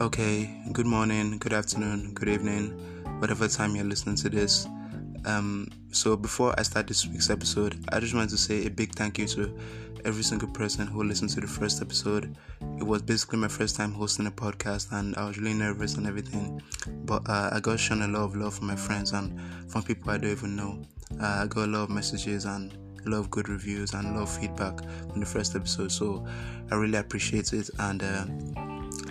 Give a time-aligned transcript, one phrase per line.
[0.00, 2.70] Okay, good morning, good afternoon, good evening,
[3.20, 4.66] whatever time you're listening to this.
[5.26, 8.94] Um, so before I start this week's episode, I just wanted to say a big
[8.94, 9.54] thank you to
[10.04, 12.34] every single person who listened to the first episode.
[12.78, 16.06] It was basically my first time hosting a podcast, and I was really nervous and
[16.06, 16.62] everything.
[17.04, 19.38] But uh, I got shown a lot of love from my friends and
[19.70, 20.82] from people I don't even know.
[21.20, 22.74] Uh, I got a lot of messages and
[23.06, 24.80] of good reviews and love feedback
[25.12, 25.92] on the first episode.
[25.92, 26.26] So
[26.70, 28.02] I really appreciate it and.
[28.02, 28.24] Uh,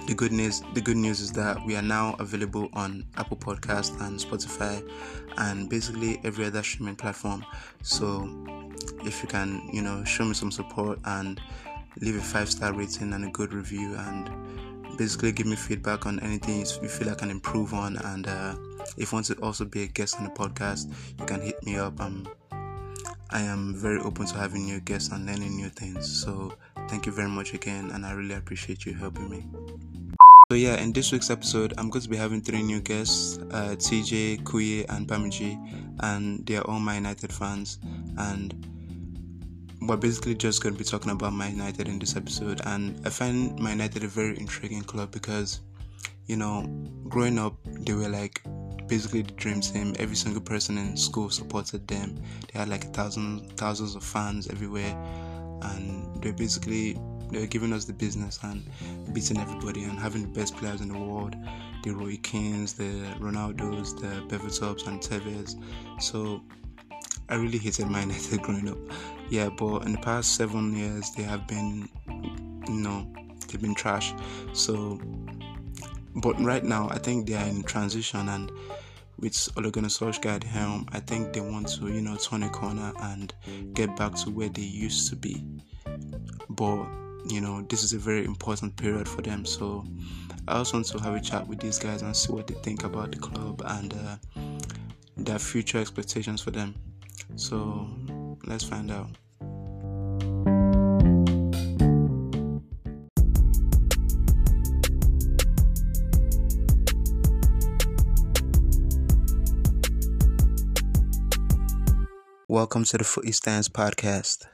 [0.09, 3.99] the good news the good news is that we are now available on Apple Podcast
[4.01, 4.83] and Spotify
[5.37, 7.45] and basically every other streaming platform.
[7.83, 8.27] So
[9.05, 11.39] if you can, you know, show me some support and
[12.01, 16.19] leave a five star rating and a good review and basically give me feedback on
[16.21, 18.55] anything you feel I can improve on and uh,
[18.97, 21.77] if you want to also be a guest on the podcast, you can hit me
[21.77, 21.99] up.
[22.01, 22.27] Um,
[23.31, 26.23] I am very open to having new guests and learning new things.
[26.23, 26.53] So
[26.87, 29.45] thank you very much again, and I really appreciate you helping me.
[30.49, 33.75] So yeah, in this week's episode, I'm going to be having three new guests: uh,
[33.77, 35.53] TJ, Kuye, and Bamiji,
[35.99, 37.77] and they are all Man United fans.
[38.17, 38.55] And
[39.81, 42.61] we're basically just going to be talking about Man United in this episode.
[42.65, 45.61] And I find Man United a very intriguing club because,
[46.25, 46.65] you know,
[47.07, 48.41] growing up, they were like
[48.89, 49.95] basically the dream team.
[49.99, 52.15] Every single person in school supported them.
[52.51, 54.95] They had like thousands, thousand, thousands of fans everywhere,
[55.61, 56.97] and they basically
[57.31, 58.63] they were giving us the business and
[59.13, 61.35] beating everybody and having the best players in the world
[61.83, 65.55] the Roy Keanes, the Ronaldos, the Berbatovs, and Tevez.
[66.01, 66.41] So
[67.29, 68.77] I really hated Man United growing up.
[69.29, 71.87] Yeah, but in the past seven years, they have been,
[72.67, 73.07] you know,
[73.47, 74.13] they've been trash.
[74.53, 74.99] So,
[76.21, 78.51] but right now, I think they are in transition and
[79.19, 79.89] with Ole Gunnar
[80.45, 83.33] helm, I think they want to, you know, turn a corner and
[83.73, 85.43] get back to where they used to be.
[86.49, 86.87] But
[87.27, 89.85] you know this is a very important period for them so
[90.47, 92.83] i also want to have a chat with these guys and see what they think
[92.83, 94.15] about the club and uh,
[95.17, 96.73] their future expectations for them
[97.35, 97.89] so
[98.45, 99.09] let's find out
[112.49, 114.47] Welcome to the Footy Stands podcast.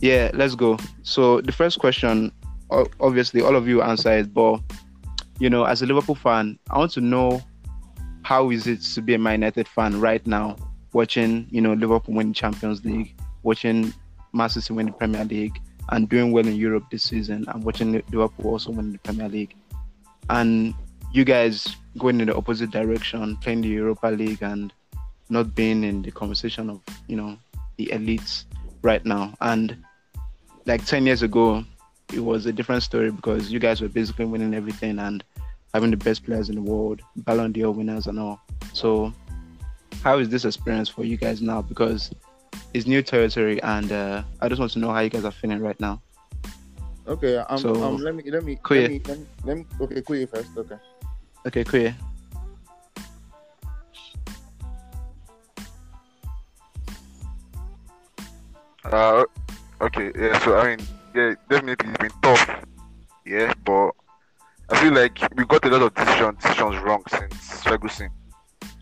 [0.00, 0.78] Yeah, let's go.
[1.02, 2.30] So the first question,
[3.00, 4.60] obviously, all of you answer it, but
[5.40, 7.42] you know, as a Liverpool fan, I want to know
[8.22, 10.54] how is it to be a Man United fan right now,
[10.92, 13.92] watching you know Liverpool win the Champions League, watching
[14.32, 17.90] Man City win the Premier League, and doing well in Europe this season, and watching
[18.12, 19.56] Liverpool also win the Premier League,
[20.30, 20.74] and
[21.12, 24.72] you guys going in the opposite direction, playing the Europa League and
[25.28, 27.36] not being in the conversation of you know
[27.76, 28.44] the elites
[28.82, 29.76] right now, and
[30.66, 31.64] like 10 years ago,
[32.12, 35.24] it was a different story because you guys were basically winning everything and
[35.74, 38.40] having the best players in the world, Ballon d'Or winners and all.
[38.72, 39.12] So,
[40.02, 41.60] how is this experience for you guys now?
[41.62, 42.10] Because
[42.72, 45.60] it's new territory, and uh, I just want to know how you guys are feeling
[45.60, 46.00] right now.
[47.06, 48.82] Okay, um, so, um, let me let me, Kuye.
[48.82, 50.50] let me let me let me okay, Kuye first.
[50.56, 50.76] Okay.
[51.46, 51.94] Okay, Kuye.
[58.84, 59.24] Uh,
[59.82, 62.64] Okay, yeah, so I mean, yeah, definitely it's been tough.
[63.24, 63.92] Yeah, but
[64.68, 68.10] I feel like we got a lot of decisions decisions wrong since Ferguson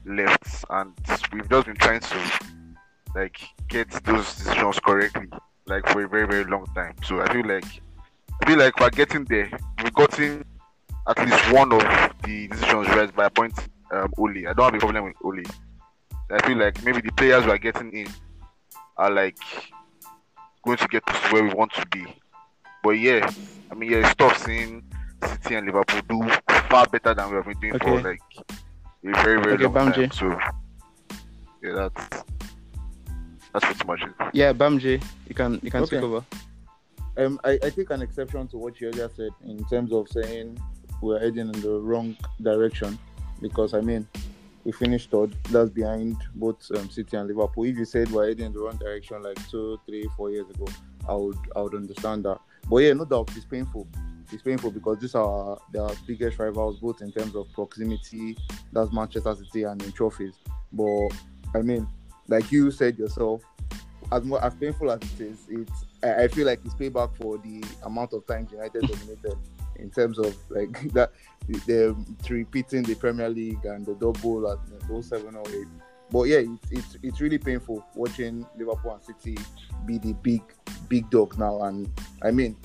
[0.05, 0.93] left, and
[1.33, 2.31] we've just been trying to
[3.15, 5.29] like get those decisions correctly,
[5.67, 6.97] like for a very very long time.
[7.05, 7.81] So I feel like
[8.43, 9.51] I feel like we're getting there.
[9.83, 10.45] We've gotten
[11.09, 11.81] at least one of
[12.25, 14.47] the decisions right by appointing um, Ole.
[14.47, 15.43] I don't have a problem with Ole.
[16.31, 18.09] I feel like maybe the players we're getting in
[18.97, 19.39] are like
[20.65, 22.05] going to get us to where we want to be.
[22.83, 23.31] But yeah,
[23.71, 24.85] I mean, yeah, it's tough seeing
[25.43, 26.31] City and Liverpool do
[26.69, 27.87] far better than we have been doing okay.
[27.87, 29.95] for like a very, very okay, long Bamji.
[29.95, 30.11] time.
[30.13, 30.39] So
[31.63, 32.25] yeah, that's
[33.53, 34.31] that's pretty much it.
[34.33, 35.97] Yeah, Bamji, you can you can okay.
[35.97, 36.25] take over.
[37.19, 40.57] Um, I, I take an exception to what you just said in terms of saying
[41.03, 42.97] we're heading in the wrong direction
[43.43, 44.07] because I mean
[44.63, 45.35] we finished third.
[45.51, 47.65] That's behind both um, City and Liverpool.
[47.65, 50.67] If you said we're heading in the wrong direction like two, three, four years ago,
[51.09, 52.39] I would I would understand that.
[52.71, 53.89] But yeah, no doubt it's painful.
[54.31, 58.37] It's painful because these are their biggest rivals, both in terms of proximity,
[58.73, 60.35] that's Manchester City, and in trophies.
[60.73, 61.09] But
[61.53, 61.89] I mean,
[62.29, 63.43] like you said yourself,
[64.13, 67.63] as more as painful as it is, it's I, feel like it's payback for the
[67.85, 69.37] amount of times United dominated
[69.77, 71.13] in terms of like that
[71.49, 71.97] the
[72.29, 74.59] repeating the Premier League and the double at
[75.05, 75.67] 07 or 08.
[76.11, 79.37] But yeah, it's, it's it's really painful watching Liverpool and City
[79.87, 80.43] be the big
[80.89, 81.63] big dogs now.
[81.63, 81.91] And
[82.23, 82.57] I mean,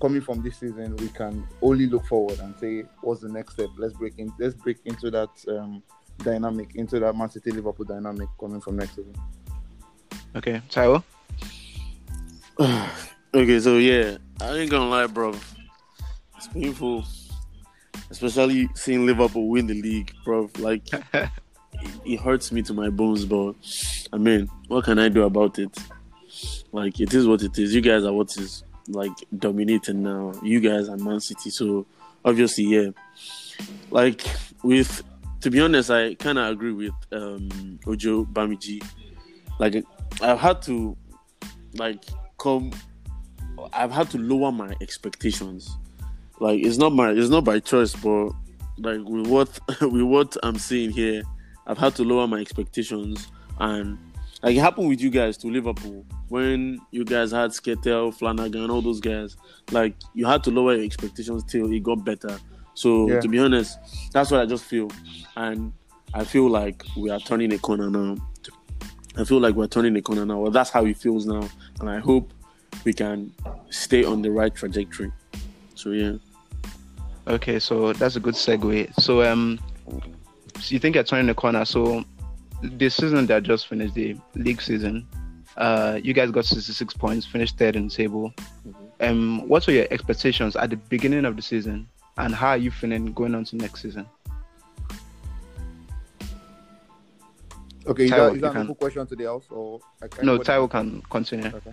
[0.00, 3.68] coming from this season, we can only look forward and say, what's the next step?
[3.76, 4.32] Let's break in.
[4.38, 5.82] Let's break into that um,
[6.18, 9.14] dynamic, into that Man City Liverpool dynamic coming from next season.
[10.34, 11.02] Okay, Taiwo.
[13.34, 15.32] okay, so yeah, I ain't gonna lie, bro.
[16.36, 17.04] It's painful,
[18.10, 20.50] especially seeing Liverpool win the league, bro.
[20.58, 20.82] Like,
[21.14, 21.30] it,
[22.04, 23.52] it hurts me to my bones, but
[24.12, 25.70] I mean, what can I do about it?
[26.72, 27.72] Like, it is what it is.
[27.72, 30.32] You guys are what is like dominating now.
[30.42, 31.86] You guys are Man City, so
[32.24, 32.90] obviously, yeah.
[33.92, 34.26] Like
[34.64, 35.04] with,
[35.42, 38.84] to be honest, I kind of agree with um, Ojo Bamiji.
[39.60, 39.84] Like
[40.20, 40.96] I've had to,
[41.74, 42.02] like,
[42.38, 42.72] come.
[43.72, 45.76] I've had to lower my expectations.
[46.40, 48.30] Like it's not my, it's not by choice, but
[48.78, 51.22] like with what with what I'm seeing here,
[51.66, 53.98] I've had to lower my expectations and
[54.42, 58.82] like it happened with you guys to Liverpool when you guys had Skrtel, Flanagan, all
[58.82, 59.36] those guys.
[59.72, 62.38] Like you had to lower your expectations till it got better.
[62.74, 63.20] So yeah.
[63.20, 63.78] to be honest,
[64.12, 64.88] that's what I just feel,
[65.36, 65.72] and
[66.14, 68.16] I feel like we are turning a corner now.
[69.16, 70.38] I feel like we're turning a corner now.
[70.38, 71.48] Well, that's how it feels now,
[71.80, 72.32] and I hope
[72.84, 73.32] we can
[73.70, 75.12] stay on the right trajectory.
[75.74, 76.14] So yeah.
[77.26, 78.94] Okay, so that's a good segue.
[79.00, 79.58] So um,
[80.60, 81.64] so you think you're turning the corner.
[81.64, 82.04] So
[82.62, 85.06] the season that just finished, the league season,
[85.56, 88.32] uh, you guys got 66 points, finished third in the table.
[88.66, 88.84] Mm-hmm.
[89.00, 92.70] Um, what were your expectations at the beginning of the season, and how are you
[92.70, 94.06] feeling going on to next season?
[97.88, 98.74] Okay, is Taiwo, that, is that a can...
[98.74, 99.80] question to the house, or
[100.22, 100.38] no?
[100.38, 101.48] Taiwo can continue.
[101.48, 101.72] Okay.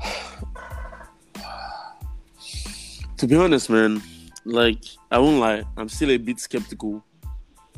[3.18, 4.00] to be honest, man,
[4.44, 7.04] like I won't lie, I'm still a bit skeptical.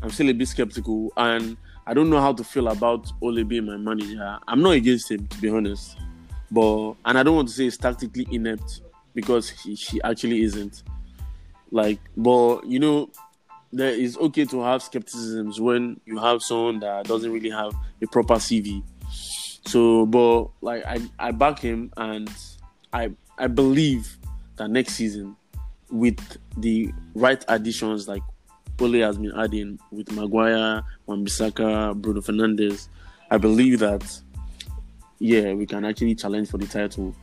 [0.02, 1.56] I'm still a bit skeptical, and
[1.86, 4.38] I don't know how to feel about Ole being my manager.
[4.46, 5.96] I'm not against him, to be honest.
[6.50, 8.82] But and I don't want to say he's tactically inept
[9.14, 10.84] because he, he actually isn't.
[11.72, 13.10] Like, but you know,
[13.72, 17.72] there is okay to have skepticisms when you have someone that doesn't really have
[18.02, 18.82] a proper CV.
[19.66, 22.30] So, but like I, I back him and
[22.92, 24.16] I I believe
[24.56, 25.36] that next season
[25.90, 28.22] with the right additions like
[28.80, 32.88] Ole has been adding with Maguire, Wan-Bissaka, Bruno Fernandes,
[33.30, 34.20] I believe that
[35.18, 37.14] yeah, we can actually challenge for the title.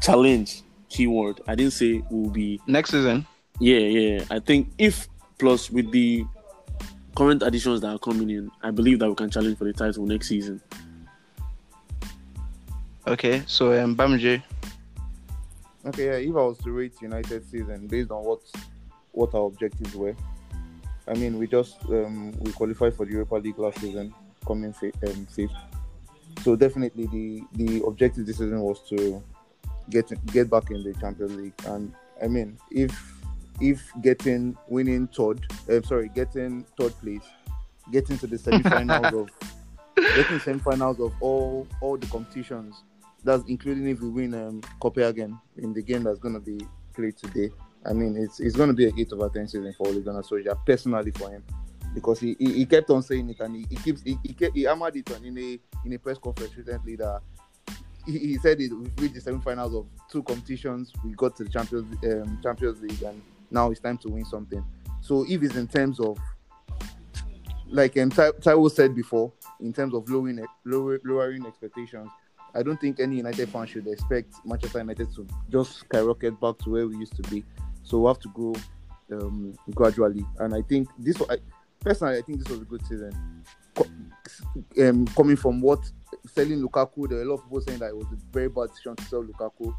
[0.00, 1.40] Challenge, keyword.
[1.48, 3.26] I didn't say we'll be next season.
[3.58, 4.24] Yeah, yeah.
[4.30, 5.08] I think if
[5.38, 6.24] plus with the
[7.14, 10.06] current additions that are coming in, I believe that we can challenge for the title
[10.06, 10.60] next season.
[13.06, 14.42] Okay, so um, Bamji.
[15.86, 16.28] Okay, yeah.
[16.30, 18.40] If I was to rate United season based on what
[19.12, 20.14] what our objectives were,
[21.06, 24.12] I mean, we just um, we qualified for the Europa League last season,
[24.46, 25.52] coming um, fifth.
[26.42, 29.22] So definitely the the objective this season was to
[29.88, 31.54] get get back in the Champions League.
[31.66, 33.17] And I mean, if
[33.60, 35.40] if getting winning third,
[35.70, 37.22] uh, sorry, getting third place,
[37.92, 39.30] getting to the semi-finals of
[39.96, 42.82] getting semi-finals of all all the competitions,
[43.24, 46.60] that's including if we win um, Copenhagen in the game that's going to be
[46.94, 47.50] played today.
[47.86, 50.22] I mean, it's it's going to be a hit over 10 season for Ole Gunnar
[50.22, 51.44] Solskjaer, personally for him,
[51.94, 54.56] because he, he, he, kept on saying it and he, he keeps he, he, kept,
[54.56, 57.20] he hammered it on in a in a press conference recently that
[58.04, 61.50] he, he said it we reached the semi-finals of two competitions, we got to the
[61.50, 64.64] Champions um, Champions League, and now it's time to win something.
[65.00, 66.18] So if it's in terms of
[67.70, 72.08] like um, Taiwo said before, in terms of lowering lower, lowering expectations,
[72.54, 76.70] I don't think any United fan should expect Manchester United to just skyrocket back to
[76.70, 77.44] where we used to be.
[77.82, 78.54] So we have to go
[79.12, 80.24] um, gradually.
[80.38, 81.36] And I think this, I,
[81.80, 83.12] personally, I think this was a good season.
[84.80, 85.80] Um, coming from what
[86.26, 88.68] selling Lukaku, there were a lot of people saying that it was a very bad
[88.70, 89.74] decision to sell Lukaku.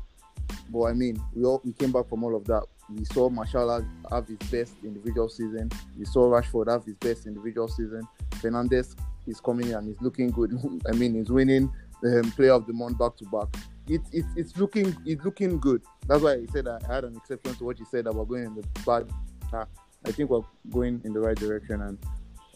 [0.70, 2.64] But I mean, we all we came back from all of that.
[2.96, 5.70] We saw Martial have his best individual season.
[5.98, 8.08] We saw Rashford have his best individual season.
[8.32, 8.96] Fernandes
[9.28, 10.58] is coming and he's looking good.
[10.88, 13.48] I mean, he's winning the um, Player of the Month back to back
[13.90, 15.82] it, it, it's looking it's looking good.
[16.08, 18.56] That's why I said I had an exception to what you said about going in
[18.56, 19.10] the bad.
[19.52, 19.66] Uh,
[20.06, 21.98] I think we're going in the right direction, and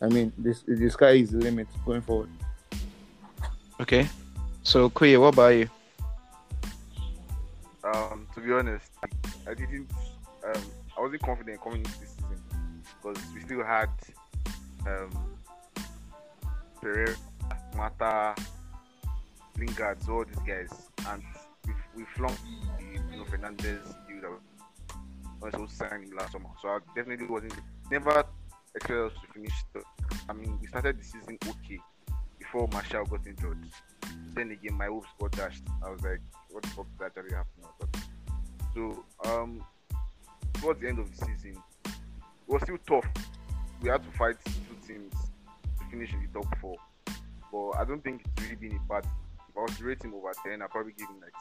[0.01, 2.29] I mean this the sky is the limit going forward.
[3.81, 4.07] Okay,
[4.61, 5.69] so Kuye, what about you?
[7.83, 8.91] Um, to be honest,
[9.47, 9.89] I didn't.
[10.45, 10.63] Um,
[10.97, 12.41] I wasn't confident coming into this season
[13.01, 13.89] because we still had
[14.87, 15.11] um,
[16.81, 17.15] Pereira,
[17.75, 18.35] Mata,
[19.57, 21.23] Lingard, all these guys, and
[21.65, 22.41] we we flunked
[22.77, 24.31] the Bruno Fernandes deal that
[25.41, 26.49] was supposed to sign him last summer.
[26.61, 27.53] So I definitely wasn't
[27.89, 28.25] never
[28.75, 29.53] expected us to finish.
[29.73, 29.81] The,
[30.29, 31.79] I mean, we started the season okay
[32.39, 33.65] before Martial got injured.
[34.33, 35.63] Then again, my hopes got dashed.
[35.85, 36.21] I was like,
[36.51, 38.03] what the fuck is actually happening?
[38.73, 39.63] So, um,
[40.55, 41.91] towards the end of the season, it
[42.47, 43.05] was still tough.
[43.81, 46.75] We had to fight two teams to finish in the top four.
[47.51, 49.05] But I don't think it's really been a bad.
[49.49, 51.33] If I was to rate him over 10, I'd probably give him like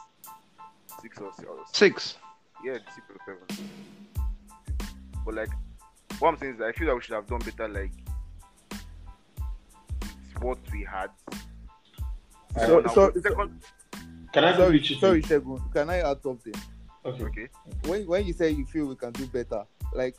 [1.01, 1.47] six or six.
[1.71, 2.15] Six.
[2.63, 3.69] yeah, six or seven.
[5.25, 5.49] But like,
[6.19, 7.67] what I'm saying is, that I feel that we should have done better.
[7.67, 7.91] Like,
[8.71, 11.07] it's what we had.
[12.65, 13.61] So- Now, so- second,
[14.33, 15.23] Can I Sorry, quickly sorry, in?
[15.23, 15.73] Shegun.
[15.73, 16.53] Can I add something?
[17.05, 17.23] Okay.
[17.23, 17.47] okay.
[17.85, 20.15] When when you say you feel we can do better, like,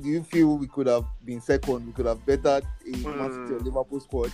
[0.00, 1.86] do you feel we could have been second?
[1.86, 3.64] We could have bettered a Man City or Mm.
[3.64, 4.32] Liverpool squad.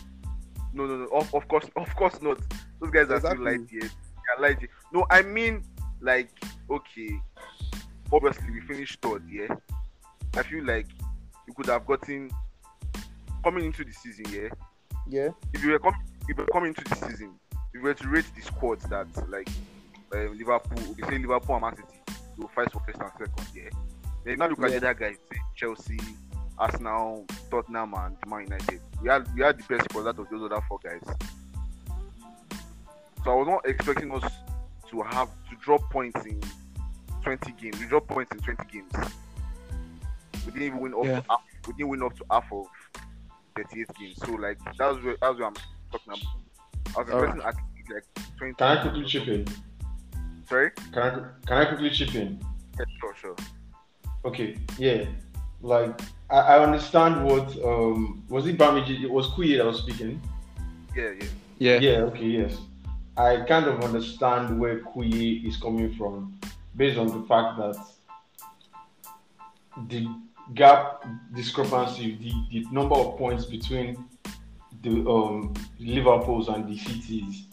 [0.72, 1.06] No, no, no.
[1.06, 2.38] Of, of course, of course not.
[2.80, 3.36] Those guys are Exactly.
[3.54, 3.82] still light yet.
[3.90, 4.70] They are light yet.
[4.92, 5.62] No, I mean,
[6.00, 6.28] like,
[6.70, 7.10] okay.
[8.12, 9.22] Obviously, we finished third.
[9.28, 9.48] Yeah.
[10.34, 10.86] I feel like
[11.48, 12.30] you could have gotten
[13.42, 14.26] coming into the season.
[14.30, 14.48] Yeah.
[15.08, 15.28] Yeah.
[15.54, 15.94] if you were com-
[16.28, 19.06] if you were coming into the season, if you were to rate the squads that
[19.30, 19.48] like
[20.16, 22.00] uh, Liverpool, we say Liverpool and Man City
[22.38, 23.70] will fight for first and second, yeah.
[24.24, 24.78] Then now look at Yeah.
[24.80, 25.98] the other guys, say Chelsea,
[26.58, 28.80] Arsenal, Tottenham, and Man United.
[29.02, 31.00] We had we had the best squad out of those other four guys.
[33.24, 34.30] So I was not expecting us
[34.90, 36.40] to have to drop points in
[37.22, 37.78] 20 games.
[37.80, 38.92] We dropped points in 20 games.
[40.46, 41.20] We didn't even win up Yeah.
[41.20, 41.40] to half.
[41.66, 42.66] We didn't win up to half of
[43.56, 44.16] 38 games.
[44.24, 45.54] So like that's where that's where I'm
[45.90, 46.96] talking about.
[46.96, 47.36] I was Alright.
[47.36, 48.54] expecting at like 20.
[48.54, 49.46] Can I quickly chip in?
[50.48, 50.70] Sorry?
[50.92, 51.10] Can I
[51.46, 52.40] can I quickly chip in?
[52.78, 53.36] Yeah, sure, sure.
[54.24, 55.04] Okay, yeah.
[55.62, 56.00] Like
[56.30, 59.02] I, I understand what um was it Bamiji?
[59.02, 60.20] It was Kuye that was speaking.
[60.94, 61.28] Yeah, yeah.
[61.58, 61.78] Yeah.
[61.80, 62.58] Yeah, okay, yes.
[63.16, 66.38] I kind of understand where Kuye is coming from
[66.76, 67.76] based on the fact that
[69.88, 70.06] the
[70.54, 74.04] gap discrepancy, the, the number of points between
[74.82, 77.46] the um, Liverpools and the cities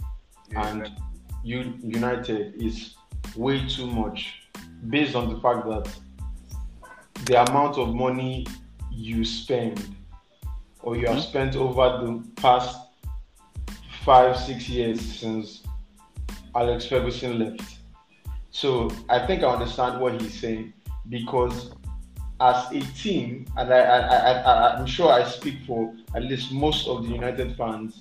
[0.52, 1.02] yeah and like- U-
[1.44, 2.96] United is
[3.36, 4.44] way too much
[4.90, 5.90] based on the fact that
[7.26, 8.46] the amount of money
[8.92, 9.96] you spend
[10.82, 11.22] or you have hmm?
[11.22, 12.80] spent over the past
[14.04, 15.64] five, six years since
[16.56, 17.78] Alex Ferguson left.
[18.52, 20.74] So I think I understand what he's saying
[21.10, 21.72] because
[22.40, 26.52] as a team, and I, I, I, I, I'm sure I speak for at least
[26.52, 28.00] most of the United fans,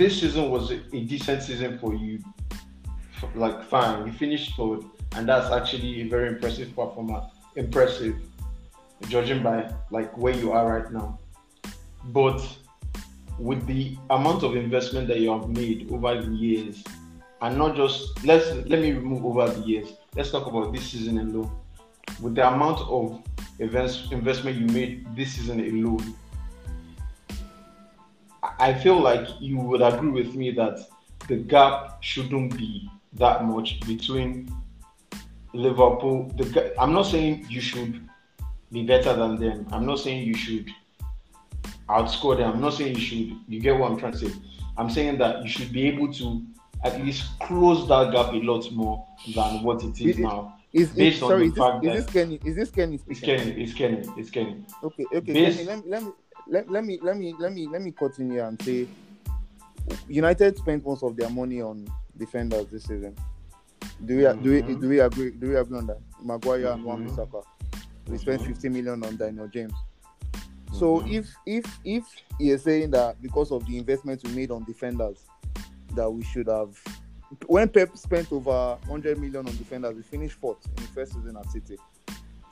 [0.00, 2.18] this season was a, decent season for you.
[3.34, 4.80] Like, fine, you finished third,
[5.12, 7.26] and that's actually a very impressive performance.
[7.54, 8.16] Impressive,
[9.08, 11.18] judging by like where you are right now.
[12.04, 12.40] But
[13.38, 16.82] with the amount of investment that you have made over the years,
[17.42, 19.92] and not just let's let me remove over the years.
[20.16, 21.54] Let's talk about this season alone.
[22.22, 23.22] With the amount of
[23.58, 26.14] events investment you made this season alone,
[28.60, 30.80] I feel like you would agree with me that
[31.28, 34.54] the gap shouldn't be that much between
[35.54, 36.30] Liverpool.
[36.36, 38.06] The, I'm not saying you should
[38.70, 39.66] be better than them.
[39.72, 40.68] I'm not saying you should
[41.88, 42.52] outscore them.
[42.52, 43.36] I'm not saying you should.
[43.48, 44.32] You get what I'm trying to say.
[44.76, 46.42] I'm saying that you should be able to
[46.84, 50.56] at least close that gap a lot more than what it is It- now.
[50.72, 52.40] Is, Based is on sorry, the is this, fact is that- this Kenny?
[52.44, 53.20] Is this Kenny It's?
[53.20, 53.50] Kenny.
[53.62, 54.02] It's Kenny.
[54.16, 54.64] It's Kenny.
[54.84, 55.32] Okay, okay.
[55.32, 56.10] Based- Kenny, let me let me
[56.48, 58.88] let, let me let me let me let me continue and say
[60.08, 63.14] United spent most of their money on defenders this season.
[64.04, 64.80] Do we do we Mhm.
[64.80, 66.00] do we agree do we agree on that?
[66.22, 67.16] Maguire and Wan Mhm.
[67.16, 67.42] Bissaka.
[68.08, 68.46] We spent Mhm.
[68.46, 69.72] 50 million on Daniel James.
[70.72, 71.12] So Mhm.
[71.12, 72.04] if if if
[72.38, 75.24] he is saying that because of the investment we made on defenders,
[75.94, 76.78] that we should have
[77.46, 81.36] when Pep spent over 100 million on defenders, we finished fourth in the first season
[81.36, 81.76] at City.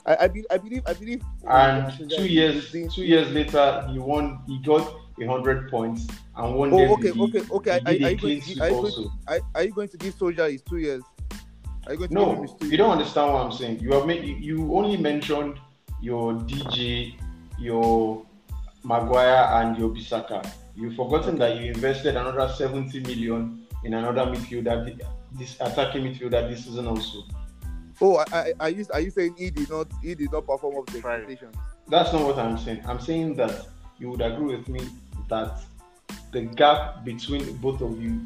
[0.09, 4.39] I, I, be, I believe I believe And two years, two years later, he won.
[4.47, 6.73] He got hundred points and won.
[6.73, 7.71] Oh, okay, okay, okay.
[7.71, 9.11] Are, are you going to give, are, you going, also.
[9.27, 11.03] are, are you going to give Solskjaer his two years?
[11.85, 13.81] Are you going to give him No, his two you don't understand what I'm saying.
[13.81, 15.59] You have made you, you only mentioned
[16.01, 17.15] your DJ,
[17.59, 18.25] your
[18.83, 20.49] Maguire, and your Bissaka.
[20.75, 26.49] You've forgotten that you invested another 70 million in another midfielder, thi- this attacking midfielder
[26.49, 27.25] this season also.
[28.01, 30.77] Oh, I, I, are you are you saying he did not he did not perform
[30.77, 31.21] up to Five.
[31.21, 31.55] expectations?
[31.87, 32.81] That's not what I'm saying.
[32.87, 34.87] I'm saying that you would agree with me
[35.27, 35.59] that
[36.31, 38.21] the gap between both of you,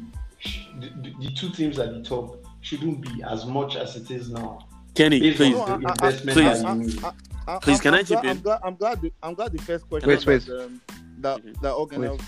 [0.80, 4.30] the, the, the two teams at the top, shouldn't be as much as it is
[4.30, 4.66] now.
[4.94, 5.56] Kenny, Based please.
[5.56, 6.62] on the I- I- investment please.
[6.62, 7.04] that you made.
[7.46, 8.30] I, Please, can I'm I chip glad, in?
[8.30, 10.46] I'm glad, I'm glad, the, I'm glad the first question Wait, wait.
[10.46, 10.80] that, um,
[11.18, 11.60] that, Mhm.
[11.60, 12.18] that Organel,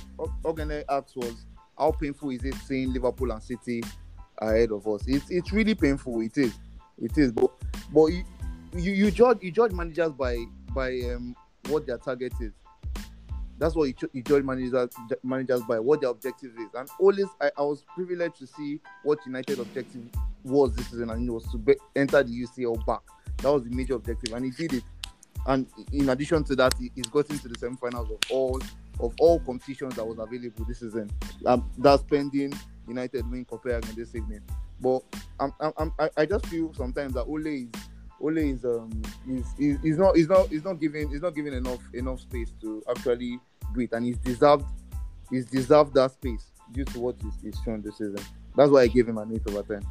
[0.45, 1.47] Organel asked was,
[1.79, 3.83] how painful is it seeing Liverpool and City
[4.43, 5.03] ahead of us?
[5.07, 6.21] It's, it's really painful.
[6.21, 6.53] It is.
[7.01, 7.33] It is.
[7.33, 7.51] But
[7.93, 8.25] but you,
[8.75, 11.37] you you judge you judge managers by by um
[11.69, 12.53] what their target is.
[13.59, 14.91] That's what you, you judge managers
[15.23, 16.69] managers by what their objective is.
[16.75, 20.03] And always, I, I was privileged to see what United objective
[20.45, 23.01] was this season, and it was to be, enter the UCL back.
[23.39, 24.85] That was the major objective, and he did it.
[25.47, 28.61] And in addition to that, he, he's got into the semi-finals of all
[28.99, 31.11] of all competitions that was available this season.
[31.45, 32.55] Um, that's pending
[32.89, 34.41] United win Copenhagen this evening.
[34.81, 35.01] But
[35.41, 37.69] I'm, I'm, I'm, I- I just feel sometimes that Ole is
[38.21, 38.91] Ole is um
[39.29, 42.53] is, is, is not is not is not giving is not giving enough enough space
[42.61, 43.39] to actually
[43.75, 44.65] do it, and he's deserved
[45.31, 48.19] he's deserved that space due to what he's, he's shown this season.
[48.57, 49.83] That's why I gave him an eight over ten.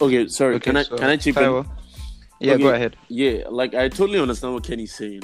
[0.00, 0.56] Okay, sorry.
[0.56, 1.64] Okay, can I so, can I chip in?
[2.40, 2.62] Yeah, Okay.
[2.62, 2.96] go ahead.
[3.08, 5.22] Yeah, like I totally understand what Kenny's saying,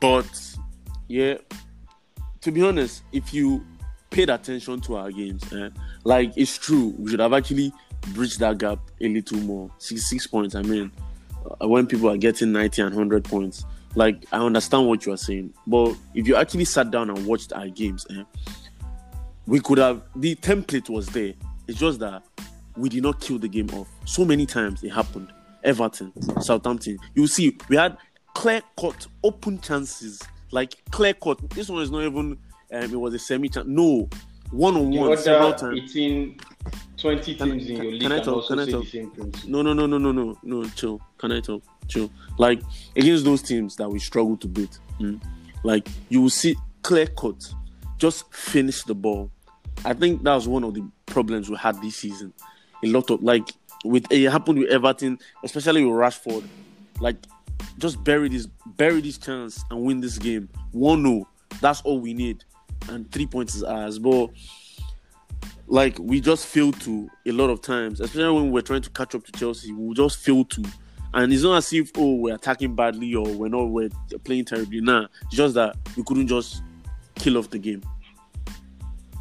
[0.00, 0.56] but
[1.08, 1.34] yeah,
[2.40, 3.64] to be honest, if you
[4.10, 5.70] paid attention to our games, eh,
[6.04, 7.72] like it's true, we should have actually
[8.14, 9.70] bridged that gap a little more.
[9.78, 10.54] Six six points.
[10.54, 10.90] I mean,
[11.60, 15.18] uh, when people are getting ninety and hundred points, like I understand what you are
[15.18, 18.22] saying, but if you actually sat down and watched our games, eh,
[19.46, 21.34] we could have the template was there.
[21.66, 22.22] It's just that
[22.76, 23.88] we did not kill the game off.
[24.04, 25.32] So many times it happened.
[25.64, 26.98] Everton, Southampton.
[27.14, 27.96] You see, we had
[28.34, 30.22] clear cut open chances,
[30.52, 31.50] like clear cut.
[31.50, 32.38] This one is not even.
[32.72, 33.66] Um, it was a semi chance.
[33.68, 34.08] No,
[34.50, 35.80] one on one several times.
[35.90, 36.38] 18,
[36.96, 38.48] 20 Can I- teams in your can- league can I talk?
[38.48, 38.84] Can I talk?
[38.84, 39.32] the same thing.
[39.32, 39.48] too.
[39.48, 40.64] No, no, no, no, no, no, no.
[40.70, 41.00] Chill.
[41.18, 41.62] Can I talk?
[41.88, 42.10] Chill.
[42.38, 42.60] Like
[42.96, 45.20] against those teams that we struggle to beat, mm,
[45.62, 47.52] like you will see clear cut,
[47.98, 49.30] just finish the ball.
[49.84, 52.32] I think that was one of the problems we had this season.
[52.82, 53.48] A lot of like
[53.84, 56.44] with it happened with Everton, especially with Rashford.
[57.00, 57.16] Like
[57.78, 60.48] just bury this, bury this chance and win this game.
[60.72, 61.28] One 0
[61.60, 62.42] That's all we need,
[62.88, 63.98] and three points is ours.
[63.98, 64.30] But
[65.66, 69.14] like we just fail to a lot of times, especially when we're trying to catch
[69.14, 70.64] up to Chelsea, we just fail to.
[71.14, 73.88] And it's not as if oh we're attacking badly or we're not we're
[74.24, 74.80] playing terribly.
[74.80, 76.62] Nah, it's just that we couldn't just
[77.14, 77.82] kill off the game.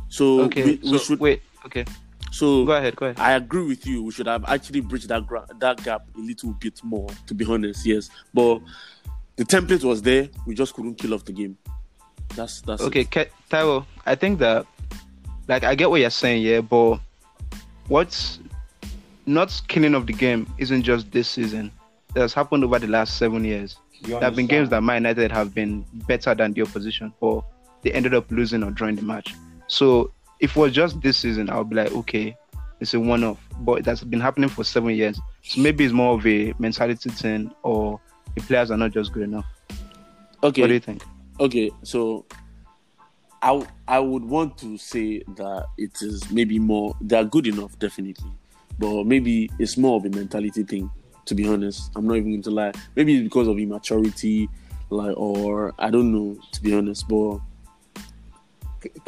[0.09, 1.19] So Okay, we, we so should.
[1.19, 1.41] wait.
[1.65, 1.83] Okay,
[2.31, 2.95] So go ahead.
[2.95, 3.19] Go ahead.
[3.19, 4.03] I agree with you.
[4.03, 7.09] We should have actually bridged that gra- that gap a little bit more.
[7.27, 8.09] To be honest, yes.
[8.33, 8.59] But
[9.37, 10.29] the template was there.
[10.45, 11.57] We just couldn't kill off the game.
[12.35, 13.11] That's that's Okay, It.
[13.11, 14.65] Ke- Taiwo, I think that,
[15.47, 16.99] like, I get what you're saying, yeah, but
[17.87, 18.39] what's
[19.25, 21.71] not killing of the game isn't just this season.
[22.15, 23.77] It has happened over the last seven years.
[24.01, 25.03] You There have been games that understand?
[25.05, 27.43] Man United have been better than the opposition, but
[27.81, 29.33] they ended up losing or drawing the match.
[29.67, 32.37] So if it was just this season, I'll be like, okay,
[32.79, 33.39] it's a one-off.
[33.59, 35.19] But that's been happening for seven years.
[35.43, 37.99] So maybe it's more of a mentality thing, or
[38.35, 39.45] the players are not just good enough.
[40.43, 40.61] Okay.
[40.61, 41.03] What do you think?
[41.39, 42.25] Okay, so
[43.41, 47.77] I, I would want to say that it is maybe more they are good enough,
[47.79, 48.31] definitely,
[48.79, 50.89] but maybe it's more of a mentality thing.
[51.25, 52.71] To be honest, I'm not even going to lie.
[52.95, 54.47] Maybe it's because of immaturity,
[54.91, 56.37] like or I don't know.
[56.53, 57.39] To be honest, but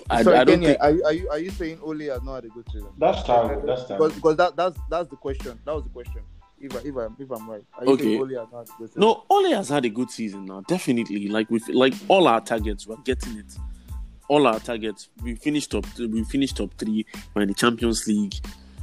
[0.10, 2.24] I- Sorry, I don't Kenny, think- are, you- are you are you saying Ole has
[2.24, 2.90] not had a good season?
[2.98, 3.68] That's terrible.
[3.68, 5.60] That's Because, because that that's that's the question.
[5.66, 6.22] That was the question.
[6.60, 8.18] If I, if I if I'm right, are you Okay.
[8.18, 9.02] Ole has had a good season?
[9.02, 10.62] no, Ole has had a good season now.
[10.68, 13.56] Definitely, like with like all our targets, we're getting it.
[14.28, 15.86] All our targets, we finished top.
[16.00, 17.06] We finished top three.
[17.34, 18.34] We're in the Champions League.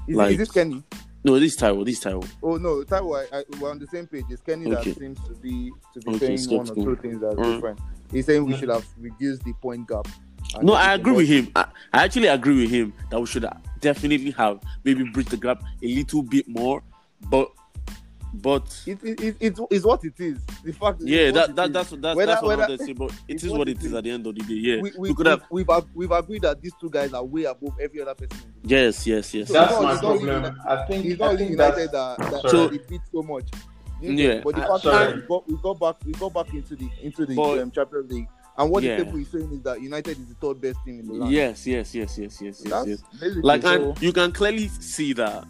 [0.07, 0.83] Is, like- is this Kenny?
[1.27, 2.29] No, this Taiwo, this Taiwo.
[2.43, 4.27] Oh no, Taiwo, I, I, we're on the same page.
[4.29, 4.91] It's Kenny Okay.
[4.91, 7.55] that seems to be to be Okay, saying one or two things that are Alright.
[7.55, 7.81] different.
[8.13, 8.59] He's saying we mm.
[8.61, 10.07] should have reduced the point gap.
[10.61, 11.51] No, I agree with him.
[11.57, 13.47] I, I actually agree with him that we should
[13.81, 16.83] definitely have maybe bridge the gap a little bit more.
[17.31, 17.49] But,
[18.42, 20.38] but It, it, it, it's, it's what it is.
[20.64, 21.73] The fact is yeah, it's what that, that is.
[21.73, 22.92] that's that's Whether- that's what I whether- wanted to say.
[22.92, 23.94] But it's what what it it is is.
[23.94, 24.55] at the end of the day.
[24.55, 25.42] Yeah, we, we, we could have.
[25.51, 28.37] we've, ag- we've agreed that these two guys are way above every other person.
[28.62, 28.75] in the.
[28.75, 29.49] Yes, yes, yes.
[29.49, 30.61] So That's not- my it's not problem.
[30.68, 32.77] I think It's not think United that, that, sorry.
[32.79, 33.49] that beat so much.
[34.01, 34.40] Yeah.
[34.44, 35.12] But the Uh, fact sorry.
[35.12, 37.70] is we got, we got back we got back into the into the But- um,
[37.70, 38.27] Champions League.
[38.57, 38.99] And what Yeah.
[38.99, 41.33] the table is saying is that United is the third best team in the land.
[41.33, 42.87] Yes, yes, yes, yes, yes, yes,
[43.20, 43.31] yes.
[43.42, 45.44] Like, so- and you can clearly see that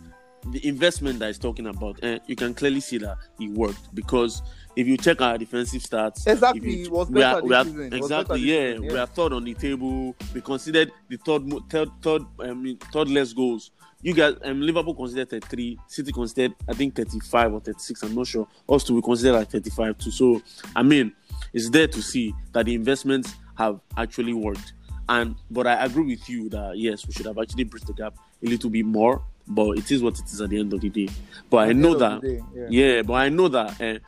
[0.53, 4.43] the investment that he's talking about, eh, you can clearly see that it worked because
[4.77, 7.65] if you check our defensive stats, Exactly, you- it was we are, better we are
[7.65, 7.93] season.
[7.95, 10.15] Exactly, better this yeah, we are third on the table.
[10.35, 13.71] We considered the third, third, third, I mean, third less goals.
[14.03, 18.03] You guys, um, Liverpool considered 33, City considered, I think 35 or 36.
[18.03, 18.47] I'm not sure.
[18.69, 20.11] Us too, we consider like 35 too.
[20.11, 20.43] So,
[20.77, 21.13] I mean,
[21.55, 24.75] it's there to see that the investments have actually worked.
[25.09, 28.15] And but I agree with you that yes, we should have actually bridged the gap
[28.43, 29.23] a little bit more.
[29.47, 31.09] But it is what it is at the end of the day.
[31.51, 32.67] But I At the know that day, yeah.
[32.71, 33.99] yeah, but I know that uh,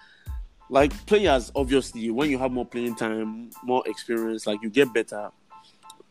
[0.71, 5.31] like players, obviously, when you have more playing time, more experience, like you get better.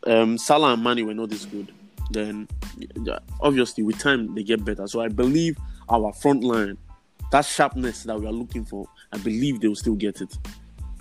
[0.06, 1.72] Um, Salah and Mane were not this good.
[2.12, 2.48] Then,
[3.42, 4.88] obviously, with time they get better.
[4.88, 5.58] So I believe
[5.90, 6.78] our front line,
[7.32, 10.38] that sharpness that we are looking for, I believe they will still get it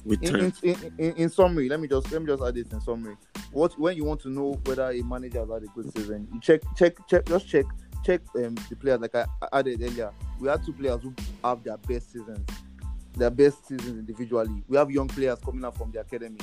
[0.05, 0.53] with time.
[0.63, 3.17] in, in, in, in summary, let me just let me just add this in summary.
[3.53, 6.41] What when you want to know whether a manager has had a good season, you
[6.41, 7.65] check check check just check
[8.05, 10.13] check um, the players like I, added earlier.
[10.41, 12.47] We have two players who have their best seasons,
[13.17, 14.63] their best seasons individually.
[14.69, 16.39] We have young players coming out from the academy.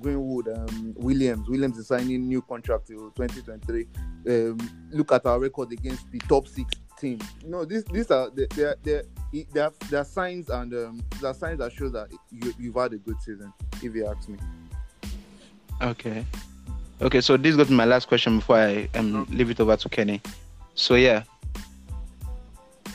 [0.00, 1.48] Greenwood, um, Williams.
[1.48, 3.86] Williams is signing new contract till 2023.
[4.26, 7.18] Um, look at our record against the top six team.
[7.44, 9.02] No, these these are they they they
[9.52, 12.74] there are, there are signs and um, there are signs that show that you you've
[12.74, 13.52] had a good season.
[13.82, 14.38] If you ask me.
[15.82, 16.24] Okay.
[17.00, 20.22] Okay, so this got my last question before I um, leave it over to Kenny.
[20.74, 21.24] So yeah,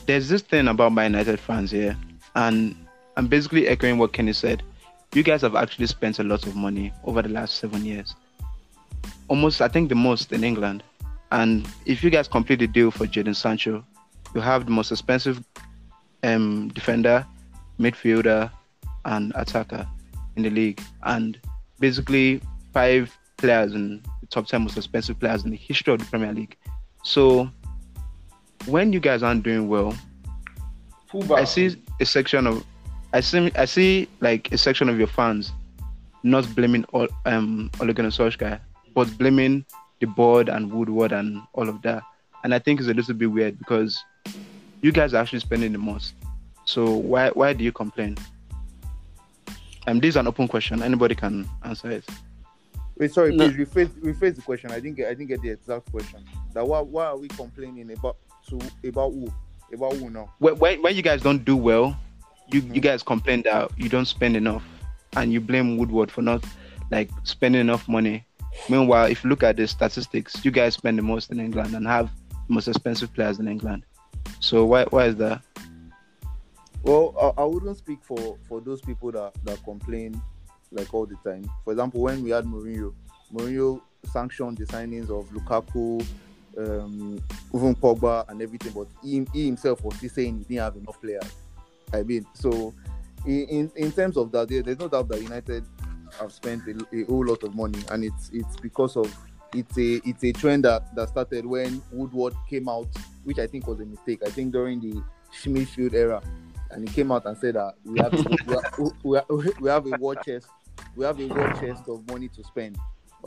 [0.05, 1.97] there's this thing about Man United fans here,
[2.35, 2.75] and
[3.15, 4.63] I'm basically echoing what Kenny said.
[5.13, 8.15] You guys have actually spent a lot of money over the last seven years,
[9.27, 10.83] almost I think the most in England.
[11.31, 13.85] And if you guys complete the deal for Jadon Sancho,
[14.33, 15.43] you have the most expensive
[16.23, 17.25] um, defender,
[17.79, 18.49] midfielder,
[19.05, 19.87] and attacker
[20.35, 21.39] in the league, and
[21.79, 22.41] basically
[22.73, 26.33] five players in the top 10 most expensive players in the history of the Premier
[26.33, 26.55] League.
[27.03, 27.49] So
[28.67, 29.95] when you guys aren't doing well,
[31.07, 31.39] Fullback.
[31.39, 32.65] I see a section of
[33.13, 35.51] I see I see like a section of your fans
[36.23, 38.59] not blaming all um Ole Gunnar Solskjaer,
[38.93, 39.65] but blaming
[39.99, 42.03] the board and Woodward and all of that.
[42.43, 44.03] And I think it's a little bit weird because
[44.81, 46.13] you guys are actually spending the most.
[46.65, 48.17] So why why do you complain?
[49.87, 50.83] Um, this is an open question.
[50.83, 52.03] Anybody can answer it.
[52.97, 53.49] Wait, sorry, No.
[53.49, 54.71] please rephrase rephrase the question.
[54.71, 56.25] I didn't get I didn't get the exact question.
[56.53, 58.17] That why why are we complaining about
[58.83, 59.33] about who
[59.73, 60.31] about who now?
[60.39, 61.97] when, when when you guys don't do well,
[62.51, 62.79] you you mm-hmm.
[62.79, 64.63] guys complain that you don't spend enough,
[65.15, 66.43] and you blame Woodward for not
[66.91, 68.25] like spending enough money.
[68.69, 71.85] Meanwhile, if you look at the statistics, you guys spend the most in England and
[71.85, 72.09] have
[72.47, 73.83] the most expensive players in England.
[74.39, 75.41] So why why is that?
[76.83, 80.21] Well, I, I wouldn't speak for for those people that that complain
[80.71, 81.49] like all the time.
[81.63, 82.93] For example, when we had Mourinho,
[83.33, 86.05] Mourinho sanctioned the signings of Lukaku,
[86.57, 87.21] um,
[87.53, 90.99] even Pogba and everything, but he, he himself was still saying he didn't have enough
[91.01, 91.35] players.
[91.93, 92.73] I mean, so
[93.25, 95.63] in in, terms of that, there, there's no doubt that United
[96.19, 99.13] have spent a, a whole lot of money, and it's it's because of
[99.53, 102.87] it's a it's a trend that, that started when Woodward came out,
[103.23, 104.21] which I think was a mistake.
[104.25, 105.01] I think during the
[105.41, 106.21] Schmidfield era,
[106.71, 109.85] and he came out and said that we have we, have, we, have, we have
[109.85, 110.47] a war chest,
[110.95, 112.77] we have a war chest of money to spend.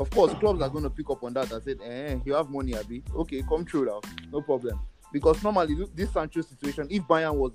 [0.00, 2.48] Of course, clubs are going to pick up on that and said, "Eh, you have
[2.48, 3.02] money, Abi.
[3.14, 4.00] Okay, come through now,
[4.32, 4.80] no problem."
[5.12, 7.52] Because normally look, this Sancho situation, if Bayern was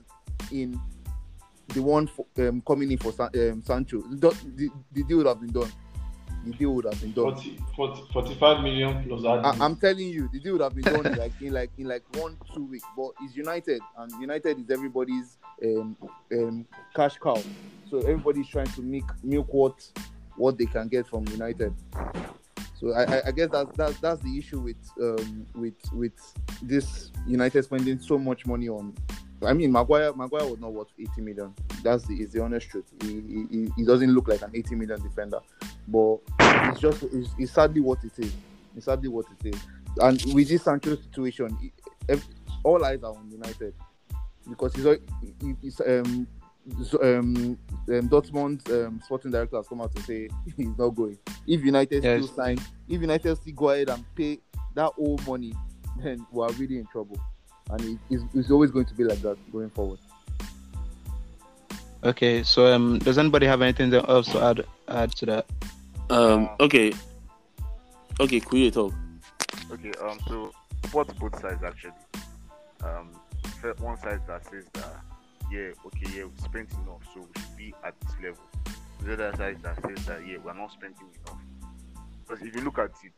[0.51, 0.79] in
[1.69, 5.25] the one for, um, coming in for San, um, Sancho, the, the, the deal would
[5.25, 5.71] have been done.
[6.45, 7.33] The deal would have been done.
[7.33, 9.25] 40, 40, 45 million plus.
[9.25, 11.87] I, I'm telling you, the deal would have been done in like in like in
[11.87, 12.85] like one two weeks.
[12.95, 15.97] But it's United, and United is everybody's um,
[16.31, 17.41] um, cash cow.
[17.89, 19.83] So everybody's trying to make milk what
[20.37, 21.73] what they can get from United.
[22.79, 26.13] So I, I, guess that's that's that's the issue with um, with with
[26.61, 28.93] this United spending so much money on.
[29.45, 31.53] I mean, Maguire Maguire was not worth 80 million.
[31.83, 32.85] That's the is the honest truth.
[33.01, 35.39] He, he, he doesn't look like an 80 million defender,
[35.87, 38.33] but it's just it's, it's sadly what it is.
[38.75, 39.61] It's sadly what it is.
[40.01, 41.57] And with this Sancho situation,
[42.63, 43.73] all eyes are on United
[44.49, 44.85] because he's,
[45.61, 46.27] he's um,
[47.01, 47.57] um,
[47.89, 51.17] um Dortmund um, sporting director has come out to say he's not going.
[51.47, 52.23] If United Yes.
[52.23, 54.39] still sign, if United still go ahead and pay
[54.73, 55.53] that old money,
[56.03, 57.19] then we are really in trouble.
[57.69, 59.99] And it, it's, it's always going to be like that going forward.
[62.03, 65.45] Okay, so um, does anybody have anything else to add add to that?
[66.11, 66.93] Um, okay.
[68.19, 68.93] Okay, Kuye talk.
[69.71, 70.51] Okay, um, so
[70.83, 71.91] support both sides actually.
[72.83, 73.09] Um,
[73.79, 75.01] one side that says that
[75.51, 78.43] yeah, okay, yeah, we spent enough, so we should be at this level.
[79.03, 81.39] The other side that says that yeah, we're not spending enough.
[82.27, 83.13] Because if you look at it,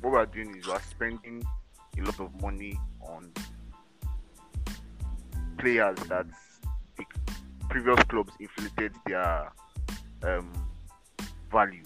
[0.00, 1.42] what we're doing is we're spending
[1.98, 3.30] a lot of money on
[5.58, 6.26] players that
[6.96, 7.04] the
[7.68, 9.52] previous clubs inflated their
[10.24, 10.52] um,
[11.50, 11.82] value.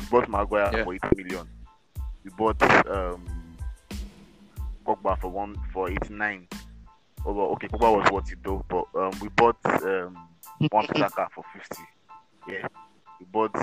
[0.00, 0.84] We bought Maguire Yeah.
[0.84, 1.48] for 8 million.
[2.24, 3.24] We bought um,
[4.86, 6.48] Pogba for one for 89.
[7.24, 10.28] Oh, well, okay, Pogba was worth it though, but um, we bought um,
[10.70, 11.82] one Saka for 50.
[12.48, 12.66] Yeah,
[13.20, 13.54] we bought.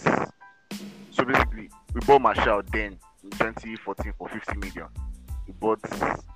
[1.12, 4.88] So basically, we bought Martial then in 2014 for 50 million.
[5.46, 5.80] We bought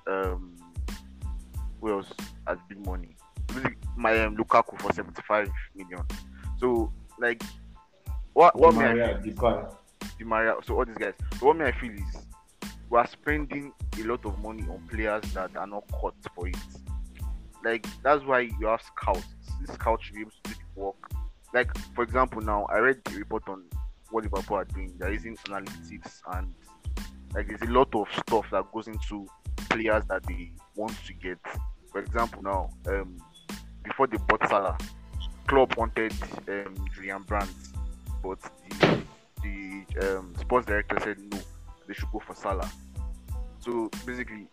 [0.06, 0.54] um,
[1.80, 2.12] who else
[2.46, 3.16] has big money?
[3.96, 6.02] My um, Lukaku for 75 million.
[6.58, 7.42] So like,
[8.32, 9.74] what what may I Maria Depay.
[10.18, 11.14] Di Maria, so all these guys.
[11.38, 12.26] So what me I feel is
[12.90, 16.56] we are spending a lot of money on players that are not cut for it.
[17.64, 19.24] Like that's why you have scouts.
[19.60, 21.10] This scout should be able to do the work.
[21.52, 23.64] Like for example, now I read the report on
[24.10, 24.92] what Liverpool are doing.
[24.98, 26.54] They're using analytics and
[27.34, 29.26] like there's a lot of stuff that goes into
[29.70, 31.38] players that they want to get.
[31.90, 33.16] For example, now um,
[33.82, 34.78] before they bought Salah,
[35.46, 36.12] club wanted
[36.48, 37.50] um, Julian Brandt,
[38.22, 38.38] but
[38.70, 39.02] the
[39.42, 41.38] the um, sports director said no,
[41.86, 42.70] they should go for Salah.
[43.60, 44.48] So basically,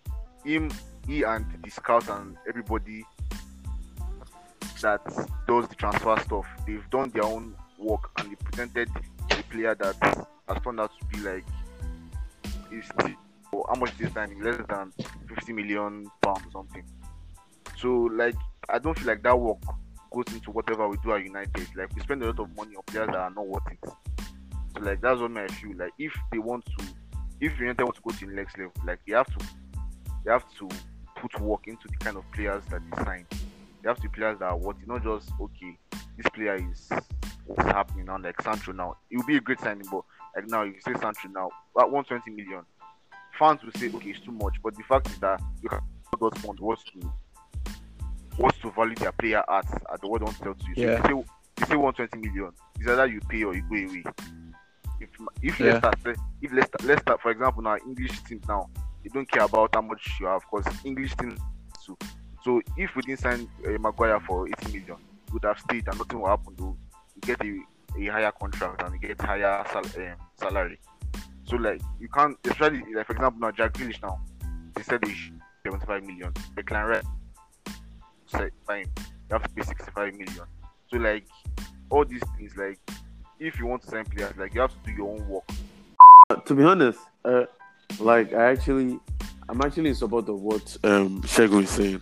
[0.45, 0.71] him,
[1.07, 3.05] he, and the scouts and everybody
[4.81, 5.03] that
[5.47, 8.89] does the transfer stuff, they've done their own work and they presented
[9.31, 9.95] a player that
[10.47, 11.45] has turned out to be like
[12.71, 12.89] is
[13.51, 14.91] how much this time less than
[15.27, 16.83] 50 million pounds or something.
[17.77, 18.35] So like
[18.69, 19.59] I don't feel like that work
[20.11, 21.67] goes into whatever we do at United.
[21.75, 23.79] Like we spend a lot of money on players that are not worth it.
[24.73, 25.77] So like that's what I feel.
[25.77, 26.85] Like if they want to
[27.39, 29.45] if United want to go to the next level, like they have to
[30.23, 30.69] they have to
[31.21, 33.25] put work into the kind of players that they sign.
[33.81, 35.77] They have to be players that are worth it, not just okay,
[36.17, 36.89] this player is
[37.45, 38.97] what's happening now, like Sancho now.
[39.09, 40.03] It will be a great signing, but
[40.35, 42.63] like now you say Sancho now at 120 million,
[43.39, 44.55] fans will say okay, it's too much.
[44.63, 45.79] But the fact is that you can
[46.19, 47.11] Dortmund wants to
[48.37, 50.75] wants to value their player at at the word don't tell to you.
[50.75, 50.97] So Yeah.
[50.97, 51.09] you say
[51.59, 54.03] you say 120 million, it's either you pay or you go away.
[54.99, 55.09] If
[55.41, 55.79] if Yeah.
[55.81, 58.69] Leicester say- if Leicester, Leicester for example now English teams now
[59.03, 61.39] they don't care about how much you have because English teams
[61.85, 61.97] too.
[62.43, 65.97] So if we didn't sign uh, Maguire for 80 million, we would have stayed and
[65.97, 66.77] nothing will happen though.
[67.15, 70.79] You get a, a higher contract and you get higher sal- um, salary.
[71.43, 74.19] So like you can't especially like for example now Jack Grealish now
[74.75, 76.31] they said they should 75 million.
[76.55, 77.03] Declan Rice
[78.27, 80.45] said fine you have to pay 65 million.
[80.87, 81.25] So like
[81.89, 82.79] all these things like
[83.39, 85.43] if you want to sign players like you have to do your own work.
[86.45, 87.43] to be honest, uh,
[87.99, 88.99] like I actually,
[89.49, 92.01] I'm actually in support of what um Shegun is saying.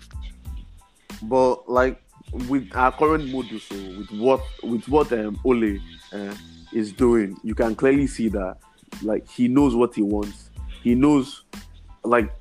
[1.23, 2.01] But like
[2.47, 5.77] with our current modus, so with what with what um Ole
[6.13, 6.35] uh,
[6.73, 8.57] is doing, you can clearly see that
[9.03, 10.49] like he knows what he wants.
[10.83, 11.43] He knows,
[12.03, 12.31] like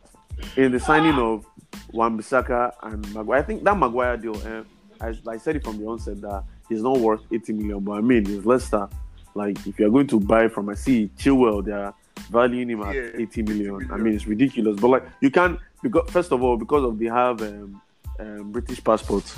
[0.56, 1.44] in the signing of
[1.92, 3.38] Wan-Bissaka and Maguire.
[3.38, 4.36] I think that Maguire deal.
[4.36, 4.64] Uh,
[5.00, 8.00] I, I said it from the onset that he's not worth 80 million, but I
[8.00, 8.88] mean, he's Leicester.
[9.34, 11.94] Like if you're going to buy from, I see Chilwell, they're
[12.30, 13.82] valuing him at Yeah, 80 million.
[13.82, 14.78] 80 I mean, it's ridiculous.
[14.80, 17.80] But like you can't because first of all, because of they have um,
[18.18, 19.36] um, British passports,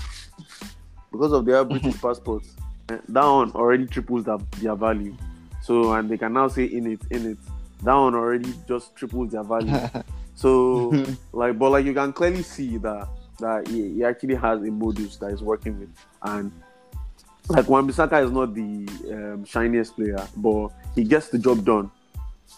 [1.13, 2.57] because of they have British passports,
[2.89, 5.17] uh, that one already triples their, their value.
[5.63, 7.39] So and they can now say in it, in it.
[7.83, 9.75] That one already just triples their value.
[10.35, 14.71] so like, but like you can clearly see that that he, he actually has a
[14.71, 15.91] modus that he's working with,
[16.23, 16.53] and
[17.49, 21.91] like Wan-Bissaka is not the um, shiniest player, but he gets the job done.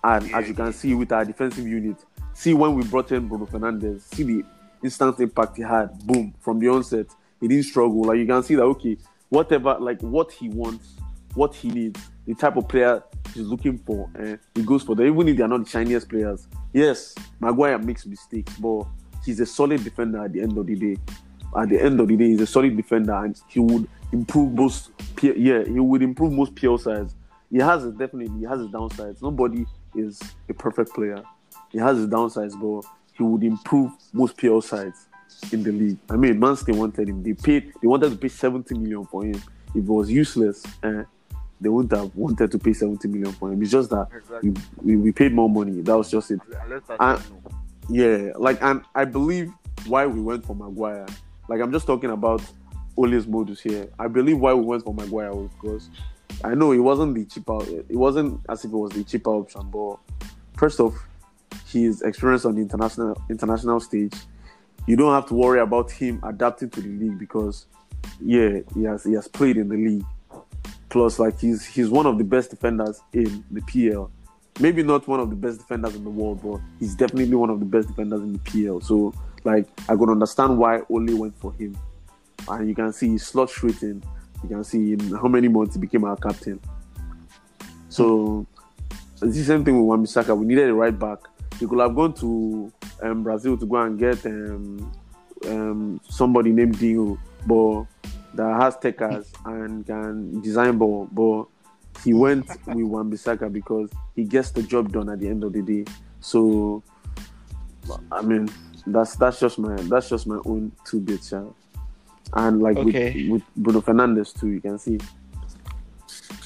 [0.04, 1.96] And as you can see with our defensive unit,
[2.34, 4.44] see when we brought in Bruno Fernandes, see the
[4.82, 5.98] instant impact he had.
[6.06, 7.06] Boom from the onset,
[7.40, 8.04] he didn't struggle.
[8.04, 8.96] Like you can see that okay,
[9.28, 10.96] whatever like what he wants,
[11.34, 13.02] what he needs, the type of player
[13.34, 15.06] he's looking for, and he goes for them.
[15.06, 18.84] Even if they are not the shiniest players, yes, Maguire makes mistakes, but
[19.24, 20.96] he's a solid defender at the end of the day.
[21.56, 24.90] At the end of the day, he's a solid defender, and he would improve most.
[25.22, 27.14] Yeah, he would improve most PL sides.
[27.50, 29.20] He has his, definitely he has his downsides.
[29.22, 31.22] Nobody is a perfect player.
[31.70, 35.06] He has his downsides, but he would improve most PL sides
[35.52, 35.98] in the league.
[36.10, 37.22] I mean, Man City wanted him.
[37.22, 37.72] They paid.
[37.80, 39.36] They wanted to pay 70 million for him.
[39.70, 41.02] If it was useless, eh,
[41.60, 43.62] they wouldn't have wanted to pay 70 million for him.
[43.62, 44.50] It's just that Exactly.
[44.82, 45.80] we, we, we paid more money.
[45.80, 46.40] That was just it.
[46.64, 47.50] Unless I don't know.
[47.88, 49.52] Yeah, like, and I believe
[49.86, 51.06] why we went for Maguire.
[51.48, 52.42] Like, I'm just talking about
[52.96, 53.88] Ole's modus here.
[53.98, 55.90] I believe why we went for Maguire was because
[56.44, 57.62] I know it wasn't the cheaper.
[57.62, 59.96] It wasn't as if it was the cheaper option, but
[60.56, 60.94] first off,
[61.66, 64.14] his experience on the international international stage,
[64.86, 67.66] you don't have to worry about him adapting to the league because,
[68.20, 70.04] yeah, he has he has played in the league.
[70.88, 74.10] Plus, like he's he's one of the best defenders in the PL
[74.60, 77.60] maybe not one of the best defenders in the world, but he's definitely one of
[77.60, 78.80] the best defenders in the PL.
[78.80, 79.14] So,
[79.44, 81.76] like, I could understand why Ole went for him.
[82.48, 83.50] And you can see he's slot
[83.82, 84.02] in.
[84.42, 86.60] You can see in how many months he became our captain.
[87.88, 88.46] So,
[89.20, 90.36] it's the same thing with Wan-Bissaka.
[90.36, 91.18] We needed a right back.
[91.60, 94.92] He could have gone to um, Brazil to go and get um,
[95.46, 97.84] um, somebody named Dinho, but
[98.34, 101.08] that has takers and can design ball.
[101.12, 101.46] But
[102.02, 105.62] he went with Wan-Bissaka because he gets the job done at the end of the
[105.62, 105.84] day.
[106.20, 106.82] So,
[108.10, 108.48] I mean,
[108.86, 111.44] that's that's just my that's just my own two bits, yeah.
[112.34, 113.28] And like Okay.
[113.28, 114.98] with, with Bruno Fernandes too, you can see.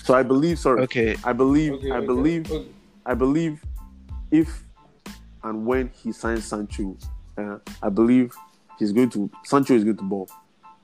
[0.04, 1.16] So I believe, sorry, Okay.
[1.24, 2.68] I believe, Okay, I okay, believe, okay.
[3.04, 3.62] I believe,
[4.30, 4.62] if
[5.44, 6.96] and when he signs Sancho,
[7.38, 8.32] uh, I believe
[8.78, 10.28] he's going to Sancho is going to ball.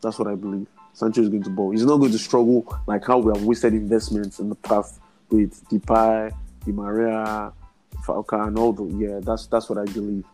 [0.03, 0.67] That's what I believe.
[0.95, 1.71] Sancho is going to ball.
[1.71, 5.67] He's not going to struggle like how we have wasted investments in the past with
[5.69, 6.33] Depay,
[6.65, 7.53] Di Maria,
[8.05, 9.21] Falcao, and all the yeah.
[9.21, 10.25] That's that's what I believe.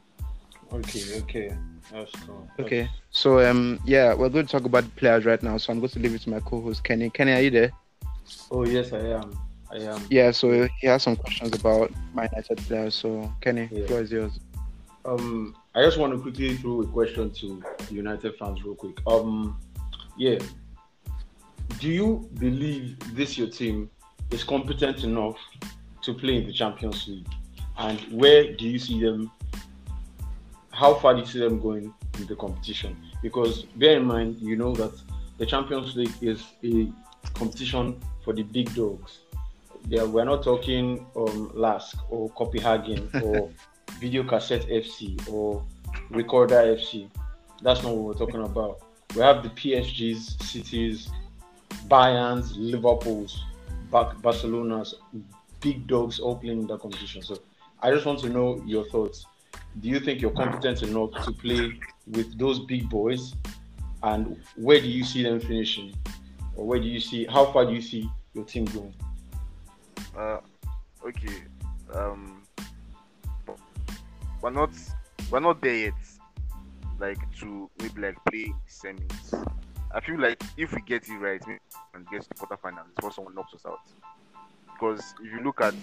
[0.72, 1.56] Okay, okay.
[1.92, 2.48] That's cool.
[2.60, 2.88] Okay.
[3.10, 5.56] So um yeah, we're going to talk about players right now.
[5.56, 7.10] So I'm going to leave it to my co-host Kenny.
[7.10, 7.72] Kenny, are you there?
[8.50, 9.38] Oh yes, I am.
[9.70, 10.00] I am.
[10.10, 10.30] Yeah.
[10.30, 12.94] So he has some questions about my United players.
[12.94, 13.86] So Kenny, Yeah.
[13.86, 14.38] floor is yours.
[15.04, 18.98] Um, I just want to quickly throw a question to United fans, real quick.
[19.06, 19.58] Um,
[20.18, 20.38] yeah.
[21.78, 23.88] Do you believe this your team
[24.30, 25.36] is competent enough
[26.02, 27.28] to play in the Champions League?
[27.78, 29.30] And where do you see them?
[30.78, 32.96] How far do you see them going in the competition?
[33.20, 34.92] Because bear in mind, you know that
[35.36, 36.88] the Champions League is a
[37.34, 39.22] competition for the big dogs.
[39.88, 43.50] Yeah, we're not talking um, Lask or Copenhagen or
[43.98, 45.64] Video Cassette FC or
[46.10, 47.10] Recorder FC.
[47.60, 48.78] That's not what we're talking about.
[49.16, 51.10] We have the PSGs, Cities,
[51.88, 53.44] Bayerns, Liverpools,
[53.90, 54.94] Bar- Barcelona's,
[55.60, 57.20] big dogs all playing in that competition.
[57.22, 57.36] So
[57.82, 59.26] I just want to know your thoughts.
[59.80, 63.34] Do you think you're competent enough to play with those big boys?
[64.02, 65.94] And where do you see them finishing?
[66.56, 68.94] Or where do you see, how far do you see your team going?
[70.16, 70.38] Uh,
[71.06, 71.42] okay.
[71.94, 72.42] Um,
[74.40, 74.70] we're not
[75.30, 75.94] we're not there yet.
[76.98, 79.48] Like to maybe like play semis.
[79.94, 81.42] I feel like if we get it right
[81.94, 83.80] and get to quarterfinals before someone knocks us out.
[84.72, 85.74] Because if you look at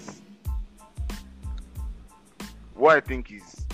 [2.75, 3.64] what I think is,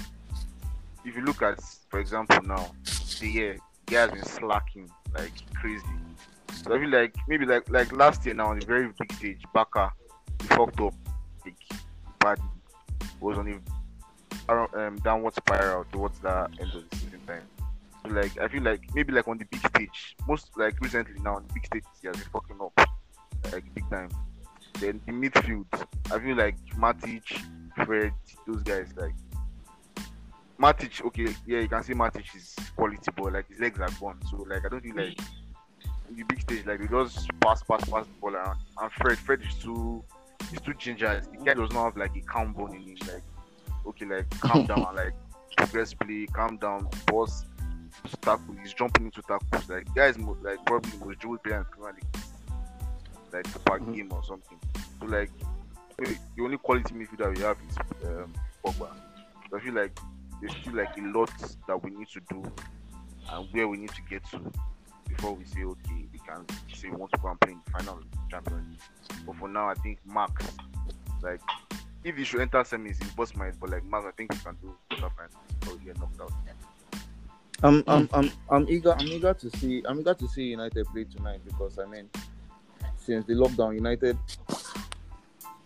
[1.05, 1.59] if you look at,
[1.89, 2.71] for example, now
[3.19, 5.85] the year, guy has been slacking like crazy.
[6.63, 9.41] So I feel like maybe like like last year now on a very big stage,
[9.53, 9.91] Baka
[10.41, 10.93] he fucked up
[11.45, 11.55] like
[12.19, 12.39] bad
[13.19, 13.61] was on
[14.49, 17.43] a um, downward spiral towards the end of the season time.
[18.03, 21.35] So like I feel like maybe like on the big stage, most like recently now
[21.35, 22.89] on the big stage he has been fucking up
[23.51, 24.09] like big time.
[24.79, 25.65] Then the midfield,
[26.11, 27.23] I feel like Matic,
[27.85, 28.13] Fred,
[28.47, 29.13] those guys like
[30.61, 34.19] Matic, okay, yeah, you can see Matic is quality, but like his legs are gone.
[34.29, 35.17] So like I don't think like
[36.09, 38.57] in the big stage, like they just pass, pass, pass the ball around.
[38.79, 40.03] And Fred, Fred is too,
[40.51, 41.21] he's too ginger.
[41.31, 42.97] The guy does not have like a calm bone in him.
[43.07, 43.23] Like,
[43.87, 45.13] okay, like calm down like
[45.57, 47.43] progress play, calm down, boss,
[48.21, 48.55] tackle.
[48.61, 49.67] He's jumping into tackles.
[49.69, 52.23] Like, the guy is like probably the most dribble player in Premier League,
[53.33, 53.95] like per Mhm.
[53.95, 54.59] game or something.
[54.99, 55.31] So like,
[55.97, 58.89] the only quality midfielder we have is um, Pogba.
[59.49, 59.97] So I feel like
[60.41, 61.31] there's still like a lot
[61.67, 62.43] that we need to do
[63.31, 64.39] and where we need to get to
[65.07, 67.71] before we say okay we can say we want to go and play in the
[67.71, 67.99] final
[68.29, 68.81] Champions.
[69.25, 70.45] But for now I think Max
[71.21, 71.41] like
[72.03, 74.57] if he should enter semis he bust my but like Max I think he can
[74.61, 76.31] do quarter final before we get knocked out.
[77.63, 78.93] I'm, I'm, I'm, I'm eager.
[78.93, 79.83] I'm eager to see.
[79.85, 82.09] I'm eager to see United play tonight because I mean,
[82.95, 84.17] since the lockdown, United.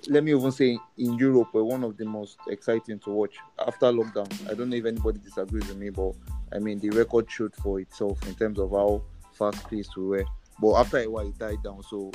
[0.08, 3.88] Let me even say in Europe, were one of the most exciting to watch after
[3.88, 4.50] lockdown.
[4.50, 6.14] I don't know if anybody disagrees with me, but
[6.54, 9.02] I mean the record showed for itself in terms of how
[9.34, 10.26] fast paced we were.
[10.60, 11.82] But after a while, it died down.
[11.84, 12.12] So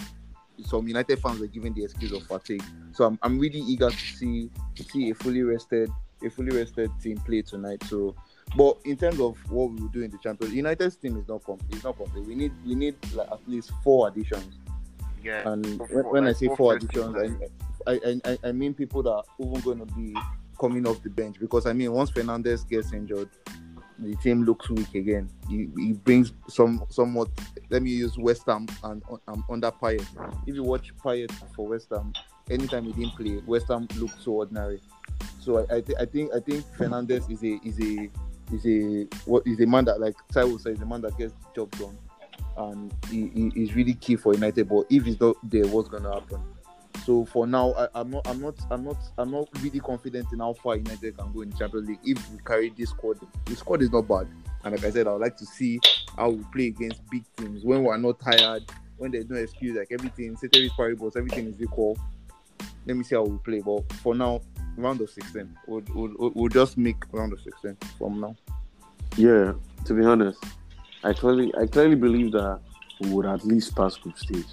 [0.65, 2.63] some United fans were given the excuse of fatigue.
[2.93, 5.91] So I'm, I'm really eager to see to see a fully rested
[6.23, 7.83] a fully rested team play tonight.
[7.85, 8.15] So
[8.57, 11.45] but in terms of what we will do in the Champions, United's team is not
[11.45, 11.75] complete.
[11.75, 12.27] It's not complete.
[12.27, 14.59] We need we need like at least four additions.
[15.23, 15.49] Yeah.
[15.49, 17.49] And when, when I say four additions, I,
[17.87, 20.15] I, I I mean people that are even going to be
[20.61, 23.31] coming off the bench because I mean once Fernandes gets injured,
[23.99, 25.29] the team looks weak again.
[25.49, 27.29] He, he brings some somewhat.
[27.71, 30.07] Let me use West Ham and um, under Payet.
[30.47, 32.13] If you watch Payet for West Ham,
[32.51, 34.81] anytime he didn't play, West Ham looked so ordinary.
[35.39, 38.11] So I I, th- I think I think Fernandes is a is a
[38.53, 41.33] is a what is a man that like Taiwo said is a man that gets
[41.33, 41.99] the job done,
[42.57, 44.69] and he, he is really key for United.
[44.69, 46.43] But if he's not there, what's gonna happen?
[47.05, 50.41] So for now, I, I'm not, I'm not, I'm not, I'm not really confident in
[50.41, 53.19] how far United can go in Champions League if we carry this squad.
[53.47, 54.29] The squad is not bad,
[54.65, 55.81] and like I said, I would like to see
[56.17, 58.65] how we play against big teams when we're not tired,
[58.99, 61.99] when there's no excuse, like everything, ceteris paribus, everything is equal.
[62.87, 63.61] Let me see how we play.
[63.61, 64.41] But for now,
[64.77, 68.37] round of 16, we'll, we'll, we'll just make round of 16 from now.
[69.17, 69.55] Yeah,
[69.87, 70.43] to be honest,
[71.03, 72.61] I clearly I clearly believe that
[73.01, 74.47] we would at least pass group stage.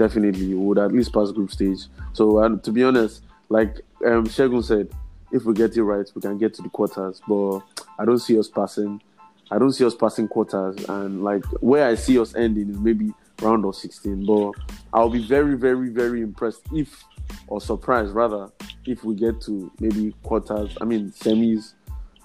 [0.00, 1.80] Definitely, would at least pass group stage.
[2.14, 4.88] So, to be honest, like um, Shegun said,
[5.30, 7.20] if we get it right, we can get to the quarters.
[7.28, 7.58] But
[7.98, 9.02] I don't see us passing.
[9.50, 10.82] I don't see us passing quarters.
[10.88, 14.24] And like where I see us ending is maybe round of 16.
[14.24, 14.52] But
[14.94, 17.04] I'll be very, very, very impressed if,
[17.48, 18.50] or surprised rather,
[18.86, 20.78] if we get to maybe quarters.
[20.80, 21.74] I mean semis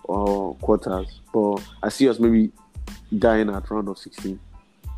[0.06, 2.54] or quarters, but I see us maybe
[3.20, 4.40] dying at round of 16.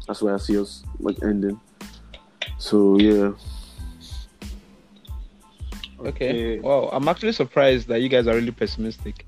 [0.06, 1.60] That's where I see us like ending.
[2.58, 3.34] So yeah,
[6.00, 6.60] Okay.
[6.60, 9.26] Wow, I'm actually surprised that you guys are really pessimistic.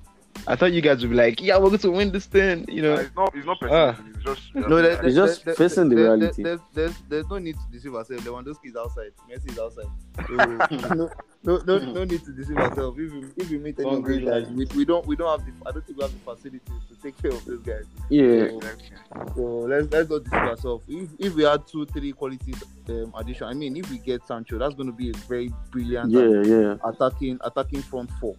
[0.49, 2.81] I thought you guys would be like, yeah, we're going to win this thing, you
[2.81, 3.01] Uh, know.
[3.01, 3.35] it's not.
[3.35, 3.95] It's not Ah.
[4.09, 4.55] It's just.
[4.55, 6.41] No, there, It's just there, facing the there, reality.
[6.41, 8.23] There, there's, there's, there's no need to deceive ourselves.
[8.25, 9.11] Lewandowski is outside.
[9.29, 9.85] Messi is outside.
[11.41, 12.99] No, no, no, no need to deceive ourselves.
[12.99, 15.45] If we, if we meet any of these guys, we, we don't we don't have
[15.47, 17.85] the I don't think we have the facilities to take care of those guys.
[18.09, 18.47] yeah.
[18.49, 19.41] So, so
[19.71, 20.83] let's let's not deceive ourselves.
[20.89, 22.53] If if we had two three quality
[22.89, 26.11] um, addition, I mean, if we get Sancho, that's going to be a very brilliant
[26.11, 26.75] Yeah, yeah.
[26.83, 28.35] attacking attacking front four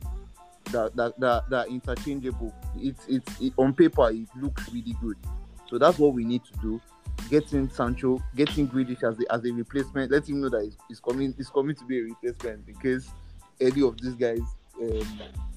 [0.73, 2.55] that that that, that interchangeable.
[2.77, 5.17] It's it's it, on paper it looks really good.
[5.69, 6.81] So that's what we need to do.
[7.29, 10.11] Getting Sancho, getting Grealish as a, as a replacement.
[10.11, 11.35] Let him know that he's, he's coming.
[11.37, 13.11] He's coming to be a replacement because
[13.61, 14.41] any of these guys.
[14.81, 15.07] Um,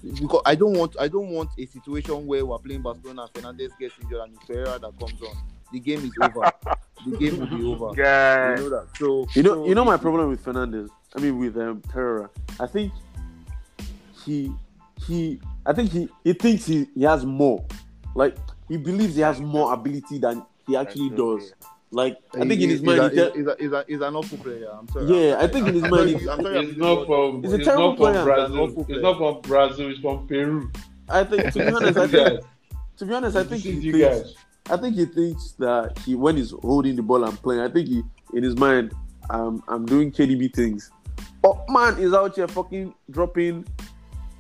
[0.04, 3.72] because I don't want I don't want a situation where we're playing Barcelona and Fernandes
[3.80, 5.36] gets injured and it's Pereira that comes on.
[5.72, 6.52] The game is over.
[7.08, 7.92] the game will be over.
[8.00, 8.58] Yeah.
[8.58, 8.88] You know that.
[8.98, 10.90] So You know, so you know my problem with Fernandes.
[11.16, 12.30] I mean, with um, Pereira.
[12.60, 12.92] I think
[14.26, 14.54] he,
[15.08, 17.66] he, I think he, he thinks he, he has more.
[18.16, 18.36] Like
[18.68, 21.54] he believes he has more ability than he actually does.
[21.92, 24.02] Like I think in his he's mind, a, he tell- he's, a, he's, a, he's
[24.02, 24.68] an awful player.
[24.72, 25.06] I'm sorry.
[25.06, 27.44] Yeah, I think in his I'm mind, sorry, he- I'm sorry I'm It's not from.
[27.44, 28.24] He's a It's terrible not from player.
[28.24, 28.60] Brazil.
[28.62, 29.90] Awful It's not from Brazil.
[29.92, 30.72] It's from Peru.
[31.10, 32.40] I think to be honest, I think
[32.98, 34.36] to be honest, I think he thinks, guys.
[34.72, 37.88] I think he thinks that he when he's holding the ball and playing, I think
[37.88, 38.02] he
[38.34, 38.94] in his mind,
[39.30, 40.90] um, I'm doing KDB things.
[41.44, 43.68] But man is out here fucking dropping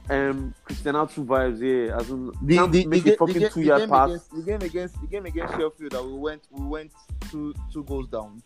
[0.09, 1.95] um Cristiano two vibes here.
[1.95, 4.09] As in The, can't the, the, make ga- a fucking the, two the yard pass.
[4.09, 6.91] against, the game against the game against Sheffield that we went we went
[7.31, 8.41] two two goals down.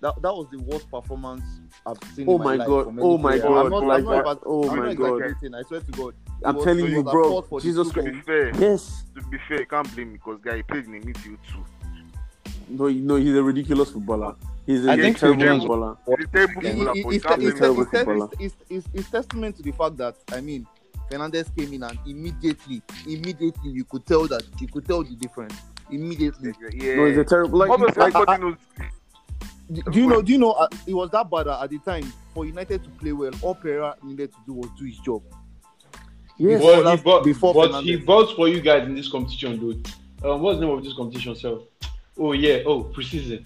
[0.00, 1.44] That, that was the worst performance
[1.86, 2.28] I've seen.
[2.28, 2.98] Oh in my, my life God.
[3.00, 3.42] Oh my player.
[3.42, 3.64] God.
[3.66, 4.20] I'm not, Like I'm not that.
[4.20, 5.22] about- Oh I'm my not God.
[5.54, 6.14] I swear to God.
[6.44, 7.22] I'm telling you, bro.
[7.30, 8.14] fault for the Jesus two To Christ.
[8.16, 9.04] be fair, Yes.
[9.14, 11.64] to be fair, you can't blame me because guy he played in a midfield too.
[12.68, 14.34] No, no, he's a ridiculous footballer.
[14.66, 15.96] He's a I think terrible footballer.
[16.06, 20.66] He's a terrible footballer, it's testament to the fact that I mean
[21.12, 25.54] Fernandes came in and immediately, immediately you could tell that you could tell the difference.
[25.90, 26.54] Immediately.
[26.72, 26.94] Yeah.
[26.96, 27.58] No, he's a terrible.
[27.58, 28.56] Like, Obviously, like everybody knows.
[29.70, 30.22] Do, do you know?
[30.22, 30.52] Do you know?
[30.52, 33.32] Uh, it was that bad at the time for United to play well.
[33.42, 35.22] All Pereira needed to do was do his job.
[36.38, 36.60] yes.
[36.60, 37.82] Before But, he, bought, before but Fernandes.
[37.84, 39.86] he votes for you guys in this competition, dude.
[40.24, 41.62] Um, what's the name of this competition, self?
[42.18, 42.62] Oh yeah.
[42.64, 43.44] Oh, preseason.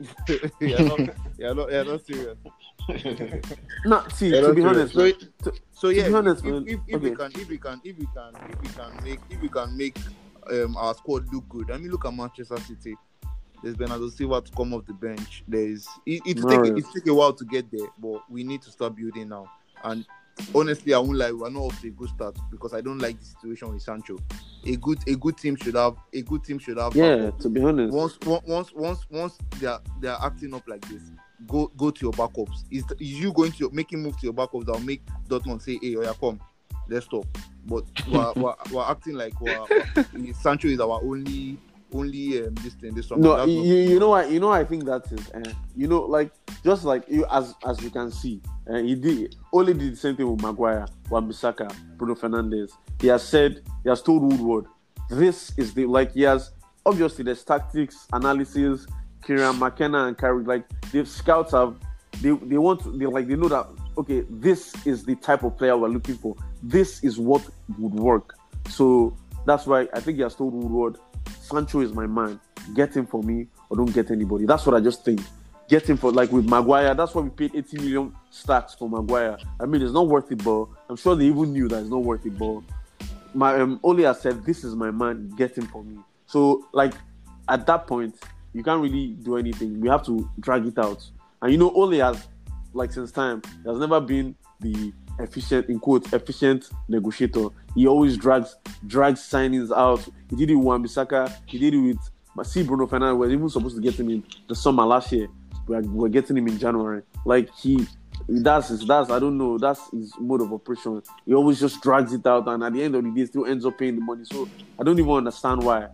[0.60, 1.00] yeah, not,
[1.38, 2.38] yeah, not, yeah, not serious.
[3.84, 6.80] No, see, to be honest, so, it- so, so yeah, be honest, if, man, if,
[6.88, 7.16] if, we okay.
[7.30, 9.96] can, if we can, if we can, if we can make, if we can make
[10.50, 11.70] um, our squad look good.
[11.70, 12.94] I mean, look at Manchester City.
[13.62, 15.42] There's Bernardo Silva to come off the bench.
[15.48, 16.78] There's it, it take Right.
[16.78, 19.50] it take a while to get there, but we need to start building now.
[19.84, 20.06] And
[20.54, 23.18] honestly, I won't lie, we're not off to a good start because I don't like
[23.18, 24.16] the situation with Sancho.
[24.66, 27.40] A good a good team should have a good team should have yeah, backup.
[27.40, 31.02] to be honest, once once once once once they're they're acting up like this,
[31.46, 32.64] go go to your backups.
[32.70, 35.96] Is, is you going to making move to your backups that'll make Dortmund say, "Hey,
[36.00, 36.40] yeah, come,
[36.88, 37.26] let's stop."
[37.66, 41.58] But we're, we're, we're acting like we're, we're- Sancho is our only
[41.94, 43.22] only um, this thing this summer.
[43.22, 46.02] no, you, not- you know what, you know, I think that is, uh, you know,
[46.02, 46.30] like
[46.64, 50.16] just like you as as you can see, uh, he did only did the same
[50.16, 52.72] thing with Maguire, Wan-Bissaka, Bruno Fernandes.
[53.00, 54.66] He has said, he has told Woodward,
[55.08, 56.52] this is the like he has
[56.84, 58.86] obviously there's tactics analysis.
[59.24, 61.76] Kieran McKenna and Carrick, like the scouts have,
[62.20, 63.66] they they want to, they like they know that
[63.98, 66.36] okay, this is the type of player we're looking for.
[66.62, 67.42] This is what
[67.78, 68.36] would work.
[68.68, 70.98] So that's why I think he has told Woodward,
[71.40, 72.40] Sancho is my man.
[72.74, 74.46] Get him for me or don't get anybody.
[74.46, 75.20] That's what I just think.
[75.68, 76.94] Get him for like with Maguire.
[76.94, 79.36] That's why we paid 80 million stacks for Maguire.
[79.60, 82.02] I mean, it's not worth it, but I'm sure they even knew that it's not
[82.02, 82.38] worth it.
[82.38, 82.60] But
[83.34, 85.30] my um, Ole has said, "This is my man.
[85.36, 86.94] Get him for me." So like
[87.48, 88.16] at that point,
[88.52, 89.80] you can't really do anything.
[89.80, 91.04] We have to drag it out.
[91.42, 92.26] And you know, Ole has
[92.72, 97.48] like since time, has never been the efficient in quotes efficient negotiator.
[97.74, 100.06] He always drags drags signings out.
[100.30, 101.34] He did it with Wan-Bissaka.
[101.46, 101.98] He did it with
[102.36, 103.14] but see Bruno Fernandes.
[103.14, 105.28] We We're even supposed to get him in the summer last year.
[105.66, 107.02] We're, we're getting him in January.
[107.24, 107.86] Like he
[108.28, 111.02] that's his that's I don't know, that's his mode of operation.
[111.26, 113.66] He always just drags it out and at the end of the day still ends
[113.66, 114.24] up paying the money.
[114.24, 115.88] So I don't even understand why.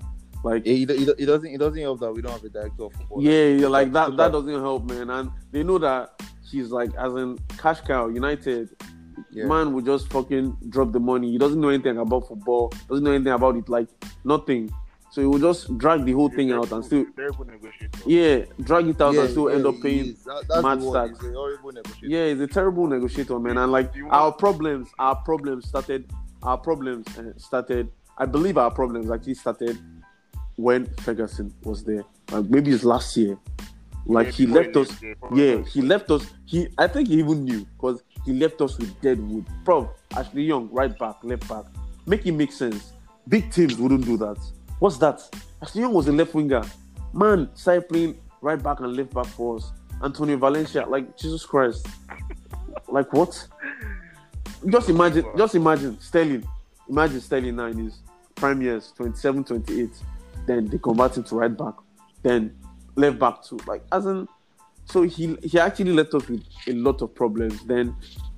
[0.45, 2.85] Like Yeah, it, it, it doesn't it doesn't help that we don't have a director
[2.85, 3.23] of football.
[3.23, 4.17] yeah, yeah, like that.
[4.17, 5.11] That doesn't help, man.
[5.11, 8.69] And they know that he's like, as in cash cow, United.
[9.31, 9.47] Yeah.
[9.47, 11.31] Man will just fucking drop the money.
[11.33, 12.73] He doesn't know anything about football.
[12.89, 13.69] Doesn't know anything about it.
[13.69, 13.89] Like
[14.25, 14.73] nothing.
[15.11, 17.99] So he will just drag the whole thing out and still, Terrible negotiator.
[18.05, 20.05] yeah, drag it out Yeah, and still end yeah, up he paying.
[20.07, 20.25] is.
[20.25, 21.21] That- mad stacks.
[21.21, 22.07] He's a horrible negotiator.
[22.09, 23.57] Yeah, he's a terrible negotiator, man.
[23.59, 26.11] And like our problems, our problems started,
[26.43, 29.77] our problems uh, started I believe our problems actually started
[30.57, 32.05] when Ferguson was there.
[32.31, 33.37] Like maybe it's last year.
[34.07, 35.03] Like Yeah, he left us.
[35.35, 36.27] yeah, he left us.
[36.45, 39.47] He I think he even knew because he left us with Deadwood.
[39.65, 41.65] Bro, Ashley Young, right back, left back.
[42.07, 42.93] Make it make sense.
[43.29, 44.37] Big teams wouldn't do that.
[44.79, 45.21] What's that?
[45.63, 46.63] Ashley Young was a left winger.
[47.13, 49.73] Man, started playing right back and left back for us.
[50.03, 51.87] Antonio Valencia, like Jesus Christ.
[52.89, 53.47] Like what?
[54.69, 56.47] Just imagine, just imagine Sterling.
[56.89, 57.99] Imagine Sterling now in his
[58.35, 59.91] prime years, 27, 28.
[60.47, 61.75] Then they convert him to right back.
[62.23, 62.57] Then
[62.97, 63.59] left back too.
[63.67, 64.29] Like as in
[64.87, 67.65] so he he actually left us with a lot of problems.
[67.65, 67.97] Then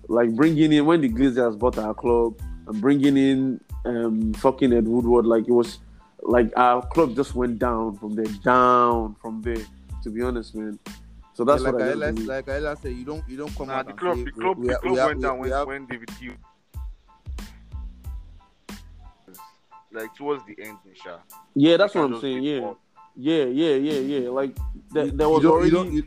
[0.08, 4.86] like bringing in when the Glazers bought our club and bringing in um fucking Ed
[4.86, 5.78] Woodward, like it was
[6.22, 9.64] like our club just went down from there, down from there.
[10.02, 10.78] To be honest, man.
[11.34, 13.68] So that's like what I I like, like I said, you don't you don't come
[13.68, 15.22] Nah, out the and club, say the club, we, the we, club we have, went
[15.22, 16.36] down we, when, have, when David Hughes,
[19.96, 21.18] like towards the end, Nisha.
[21.54, 22.42] Yeah, that's They what I'm saying.
[22.42, 22.78] Yeah, bought.
[23.16, 24.28] yeah, yeah, yeah, yeah.
[24.30, 24.56] Like
[24.92, 26.02] there, there was don't- already you you,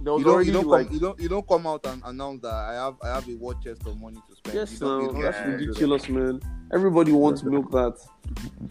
[0.00, 1.84] there was you don't, already you don't like come, you don't you don't come out
[1.86, 4.54] and announce that I have I have a war chest of money to spend.
[4.56, 5.44] Yes, you don't, you no, don't- that's Yeah.
[5.44, 5.68] you don't do that.
[5.68, 6.40] ridiculous, man.
[6.72, 7.96] Everybody wants milk that.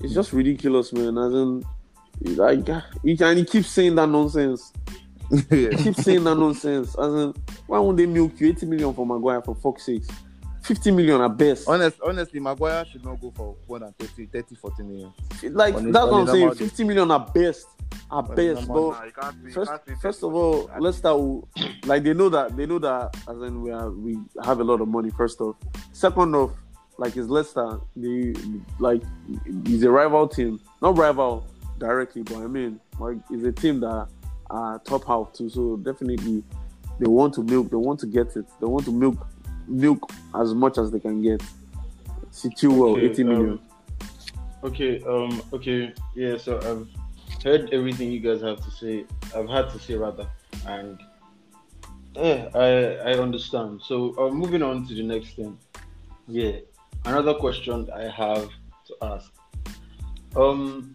[0.03, 1.17] It's just ridiculous, man.
[1.17, 1.65] As in,
[2.35, 2.67] like,
[3.03, 4.71] you can you keep saying that nonsense.
[5.31, 5.41] yeah.
[5.49, 6.95] You keep saying that nonsense.
[6.97, 7.33] As in,
[7.65, 10.03] why won't they milk you 80 million for Maguire for fuck's sake?
[10.67, 11.67] 50 million at best.
[11.67, 15.13] Honest, honestly, Maguire should not go for more than 30, 30 40 million.
[15.51, 16.53] Like, on that's what I'm saying.
[16.55, 17.67] 50 million at best.
[18.11, 18.67] At best.
[18.67, 21.19] But Nah, you can't say- you first, first of all, let's start.
[21.19, 21.45] with-
[21.85, 24.81] Like they know that they know that as in we are we have a lot
[24.81, 25.09] of money.
[25.09, 25.55] First off,
[25.93, 26.51] second off,
[26.97, 27.79] like it's Leicester.
[27.95, 28.33] They
[28.79, 29.01] like
[29.65, 31.47] he's a rival team, not rival
[31.77, 34.07] directly, but I mean like it's a team that
[34.49, 35.49] are top half too.
[35.49, 36.43] So definitely
[36.99, 37.69] they want to milk.
[37.69, 38.45] They want to get it.
[38.59, 39.15] They want to milk
[39.67, 41.41] milk as much as they can get.
[42.31, 43.49] See Chilwell, Okay, 80 million.
[43.51, 43.59] um,
[44.63, 46.37] Okay, um, okay, yeah.
[46.37, 49.05] So I've heard everything you guys have to say.
[49.35, 50.27] I've had to say rather,
[50.67, 50.99] and
[52.15, 53.81] yeah, I I understand.
[53.83, 55.57] So uh, moving on to the next thing.
[56.27, 56.53] Yeah,
[57.05, 58.49] another question I have
[58.87, 59.31] to ask.
[60.35, 60.93] Um,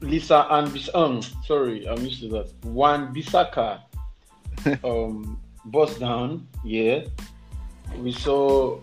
[0.00, 2.52] Lisa and Bis- um, sorry, I'm used to that.
[2.64, 3.80] Wan-Bissaka,
[4.84, 6.46] um, bust down.
[6.64, 7.04] Yeah,
[7.98, 8.80] we saw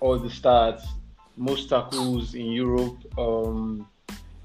[0.00, 0.84] all the stats,
[1.36, 3.88] most tackles in Europe, um,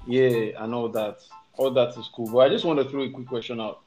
[0.06, 1.20] yeah, and all that.
[1.56, 2.30] All that is cool.
[2.32, 3.82] But I just want to throw a quick question out.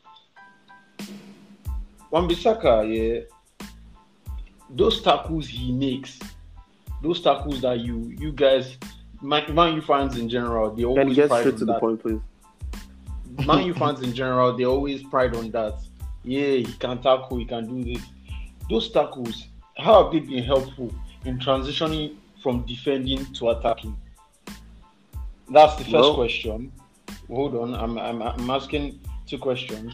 [2.11, 3.67] Wan-Bissaka, yeah,
[4.69, 6.19] those tackles he makes,
[7.01, 8.77] those tackles that you you guys,
[9.21, 12.19] Man, Man U fans in general, they always you get straight to the point, please?
[13.45, 15.79] Man U fans in general, they always pride on that.
[16.23, 18.03] Yeah, he can tackle, he can do this.
[18.69, 19.47] Those tackles,
[19.77, 20.93] how have they been helpful
[21.25, 23.97] in transitioning from defending to attacking?
[25.49, 26.71] That's the first Well- question.
[27.27, 29.93] Hold on, I'm, I'm I'm asking two questions.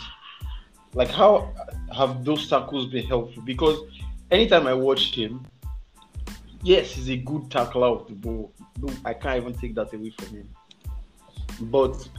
[0.94, 1.54] Like, how
[1.96, 3.44] have those tackles been helpful?
[3.44, 3.78] Because
[4.32, 5.46] anytime I watch him,
[6.64, 8.52] yes, he's a good tackler of the ball.
[8.82, 10.50] No, I can't even take that away from him.
[11.62, 12.10] But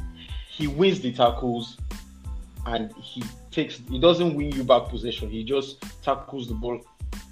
[0.49, 1.77] he wins the tackles
[2.67, 6.81] and he takes he doesn't win you back possession he just tackles the ball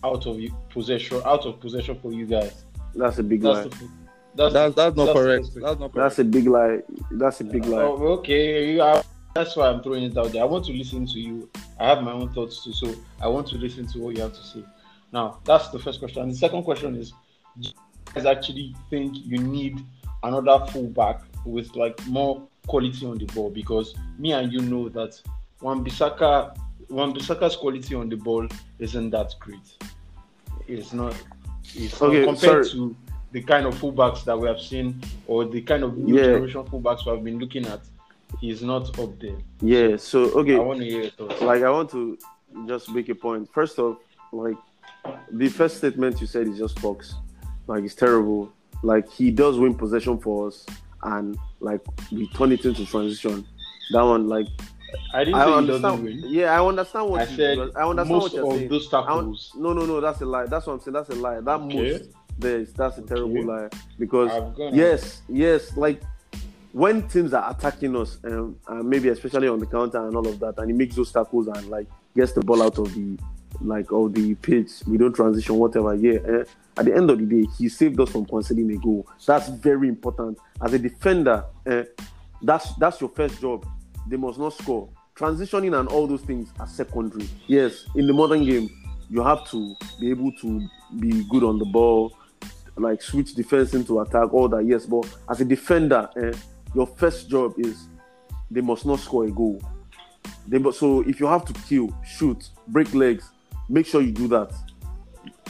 [0.04, 2.64] out of you possession out of possession for you guys
[2.94, 3.62] That's a big that's lie.
[3.64, 3.88] the,
[4.34, 5.44] that's, That's that's not that's correct.
[5.54, 5.94] That's not correct.
[5.94, 6.82] That's a big lie.
[7.10, 7.82] That's a big lie.
[7.82, 9.02] oh, okay you are,
[9.34, 11.48] that's why i'm throwing it out there i want to listen to you
[11.78, 14.32] i have my own thoughts too so i want to listen to what you have
[14.32, 14.64] to say
[15.12, 17.12] now that's the first question and the second question is
[17.60, 17.74] do you
[18.14, 19.84] guys actually think you need
[20.22, 25.20] another fullback with like more quality on the ball because me and you know that
[25.60, 26.56] Wan-Bissaka
[26.88, 28.46] one Bisaka's quality on the ball
[28.78, 29.76] isn't that great.
[30.66, 31.14] It's not
[31.74, 32.70] it's not Okay, compared sorry.
[32.78, 32.96] to
[33.32, 36.22] the kind of fullbacks that we have seen or the kind of new Yeah.
[36.24, 37.80] generation fullbacks we have been looking at.
[38.40, 39.36] He's not up there.
[39.60, 39.96] Yeah.
[39.96, 40.56] So okay.
[40.56, 41.40] I want to hear your thoughts.
[41.42, 42.16] like I want to
[42.66, 43.52] just make a point.
[43.52, 43.98] First off,
[44.32, 44.56] like
[45.32, 47.14] the first statement you said is just Fox.
[47.66, 48.50] Like it's terrible.
[48.82, 50.64] Like he does win possession for us,
[51.02, 51.80] and like
[52.12, 53.44] we turn it into transition.
[53.92, 54.46] That one, like
[55.12, 56.24] I didn't I understand.
[56.26, 57.36] Yeah, I understand what I you.
[57.36, 58.68] said I understand most what you're of saying.
[58.68, 59.52] those tackles.
[59.56, 60.00] no, no, no.
[60.00, 60.46] That's a lie.
[60.46, 60.94] That's what I'm saying.
[60.94, 61.40] That's a lie.
[61.40, 61.76] That Okay.
[61.78, 62.72] most there is.
[62.72, 63.08] That's a Okay.
[63.14, 63.68] terrible lie
[63.98, 64.30] because
[64.72, 66.02] yes, yes, like
[66.72, 70.38] when teams are attacking us, um, uh, maybe especially on the counter and all of
[70.40, 73.18] that, and he makes those tackles and like gets the ball out of the
[73.60, 75.94] like all the pitch, we don't transition, whatever.
[75.94, 76.44] Yeah, eh,
[76.76, 79.06] at the end of the day, he saved us from conceding a goal.
[79.26, 81.44] That's very important as a defender.
[81.66, 81.84] Eh,
[82.42, 83.66] that's that's your first job.
[84.06, 84.88] They must not score.
[85.16, 87.28] Transitioning and all those things are secondary.
[87.46, 88.70] Yes, in the modern game,
[89.10, 90.68] you have to be able to
[91.00, 92.16] be good on the ball,
[92.76, 94.64] like switch defense into attack, all that.
[94.64, 96.32] Yes, but as a defender, eh,
[96.74, 97.88] your first job is
[98.50, 99.60] they must not score a goal.
[100.46, 103.30] They so if you have to kill, shoot, break legs,
[103.68, 104.52] make sure you do that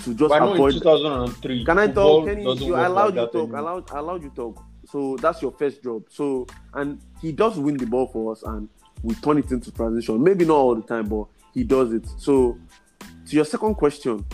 [0.05, 1.65] to just But I know in avoid 2003.
[1.65, 2.27] can I talk?
[2.27, 3.53] Can you work allowed like you talk.
[3.57, 4.65] Allowed, allowed you talk.
[4.87, 6.05] So that's your first job.
[6.09, 8.69] So and he does win the ball for us, and
[9.03, 10.23] we turn it into transition.
[10.23, 12.07] Maybe not all the time, but he does it.
[12.19, 12.59] So
[13.29, 14.25] to your second question,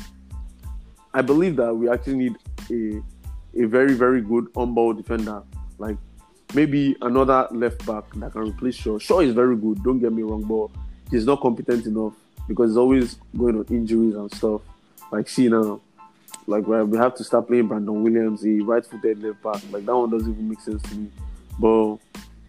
[1.12, 2.37] I believe that we actually need
[2.70, 3.03] a
[3.57, 5.43] a very very good on ball defender,
[5.78, 5.97] like
[6.55, 8.99] maybe another left back that can replace Shaw.
[8.99, 9.82] Shaw is very good.
[9.82, 10.80] Don't get me wrong, but
[11.11, 12.14] he's not competent enough
[12.49, 14.62] because he's always going on injuries and stuff.
[15.11, 15.80] Like see now,
[16.47, 19.62] like we have to start playing Brandon Williams, a right-footed left back.
[19.70, 21.09] Like that one doesn't even make sense to me.
[21.59, 21.97] But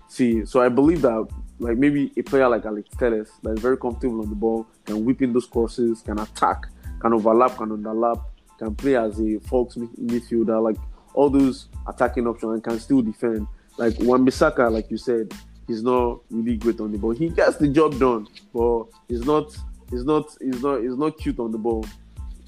[0.07, 1.27] see, so I believe that
[1.59, 5.05] like maybe a player like Alex Telles that is very comfortable on the ball, can
[5.05, 6.65] whip in those crosses, can attack,
[6.99, 8.21] can overlap, can underlap,
[8.57, 10.77] can play as a false midfielder, like
[11.13, 13.47] all those attacking options and can still defend.
[13.77, 15.33] Like Wan Bissaka, like you said,
[15.67, 17.11] he's not really great on the ball.
[17.11, 19.55] He gets the job done, but he's not
[19.89, 21.85] he's not he's not he's not cute on the ball.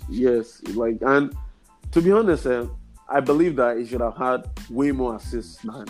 [0.09, 1.35] Yes, like and
[1.91, 2.65] to be honest, eh,
[3.09, 5.85] I believe that he should have had way more assists than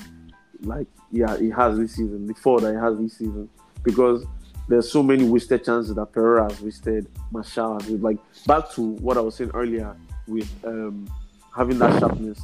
[0.62, 3.50] like yeah he has this season, four that he has this season.
[3.84, 4.26] Because
[4.68, 8.04] there's so many wasted chances that Pereira has wasted, Martial has wasted.
[8.04, 9.96] like back to what I was saying earlier
[10.28, 11.08] with um
[11.56, 12.40] having that sharpness.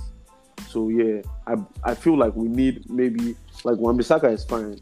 [0.70, 4.80] So yeah, I I feel like we need maybe like Wan Bissaka is fine,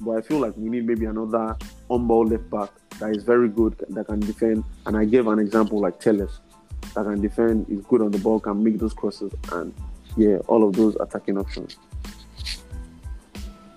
[0.00, 1.56] but I feel like we need maybe another
[1.88, 4.64] on ball left back that is very good that can defend.
[4.86, 6.40] And I gave an example like Telles
[6.94, 9.74] that can defend, is good on the ball, can make those crosses, and
[10.16, 11.76] yeah, all of those attacking options.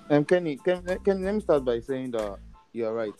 [0.09, 2.37] Um, Kenny, can, can let me start by saying that
[2.73, 3.13] you are right.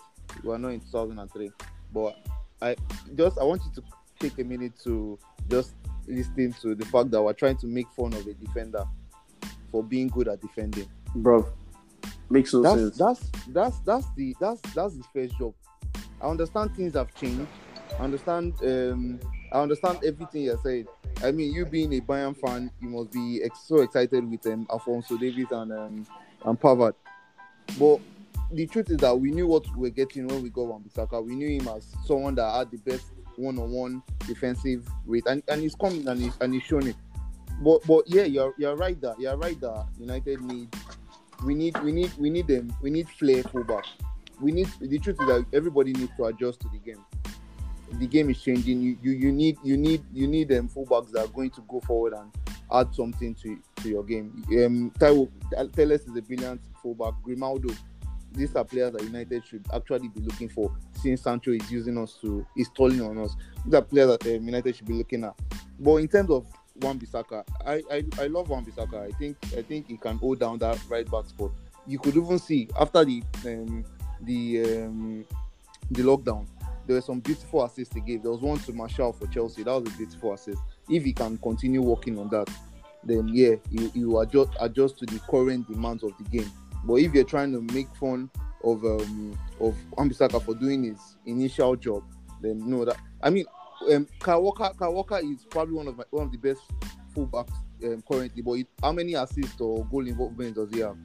[0.44, 1.52] We are not in 2003,
[1.94, 2.16] but
[2.62, 2.76] I
[3.16, 3.88] just I want you to
[4.20, 5.18] take a minute to
[5.50, 5.74] just
[6.08, 8.86] listen to the fact that we're trying to make fun of a defender
[9.72, 10.88] for being good at defending.
[11.16, 11.48] Bro,
[12.30, 12.98] makes no That's sense.
[12.98, 15.54] that's that's that's the that's that's his first job.
[16.22, 17.48] I understand things have changed.
[18.00, 19.20] I understand um
[19.52, 20.88] I understand everything you're saying.
[21.24, 24.68] I mean, you being a Bayern fan, you must be ex- so excited with um,
[24.70, 26.08] Alphonso Davies and um,
[26.46, 26.94] and Pavard.
[27.80, 28.00] But
[28.52, 31.26] the truth is that we knew what we were getting when we got Wan Bissaka.
[31.26, 33.06] We knew him as someone that had the best
[33.36, 36.96] one-on-one defensive rate, and, and he's coming and he's, and he's shown it.
[37.62, 40.70] But but yeah, you're you're right that you're right that United need
[41.46, 43.86] we need we need we need them we need flair fullback.
[44.40, 47.04] We need the truth is that everybody needs to adjust to the game.
[47.94, 48.82] The game is changing.
[48.82, 51.80] You you, you need you need you need them fullbacks that are going to go
[51.82, 52.32] forward and
[52.72, 54.44] add something to to your game.
[54.50, 55.30] Um, Taiwo
[55.74, 57.14] Telles is a brilliant fullback.
[57.24, 57.74] Grimaldo,
[58.34, 60.76] these are players that United should actually be looking for.
[61.02, 63.36] Since Sancho is using us to is tolling on us,
[63.66, 65.34] these are players that um, United should be looking at.
[65.80, 66.46] But in terms of
[66.82, 69.08] Wan Bissaka, I, I I love Wan Bissaka.
[69.08, 71.52] I think I think he can hold down that right back spot.
[71.86, 73.86] You could even see after the um,
[74.22, 75.26] the um,
[75.92, 76.48] the lockdown,
[76.86, 78.24] there were some beautiful assists he gave.
[78.24, 79.64] There was one to Martial for Chelsea.
[79.64, 80.62] That was a beautiful assist.
[80.90, 82.50] If he can continue working on that,
[83.04, 86.52] then yeah, you, will adjust adjust to the current demands of the game.
[86.86, 88.30] But if you're trying to make fun
[88.64, 92.04] of um of Ambisaka for doing his initial job,
[92.42, 93.46] then no, that I mean,
[93.92, 96.62] um, Kyle Walker, Kyle Walker is probably one of my one of the best
[97.16, 97.54] fullbacks
[97.84, 98.42] um, currently.
[98.42, 100.98] But it, how many assists or goal involvement does he have?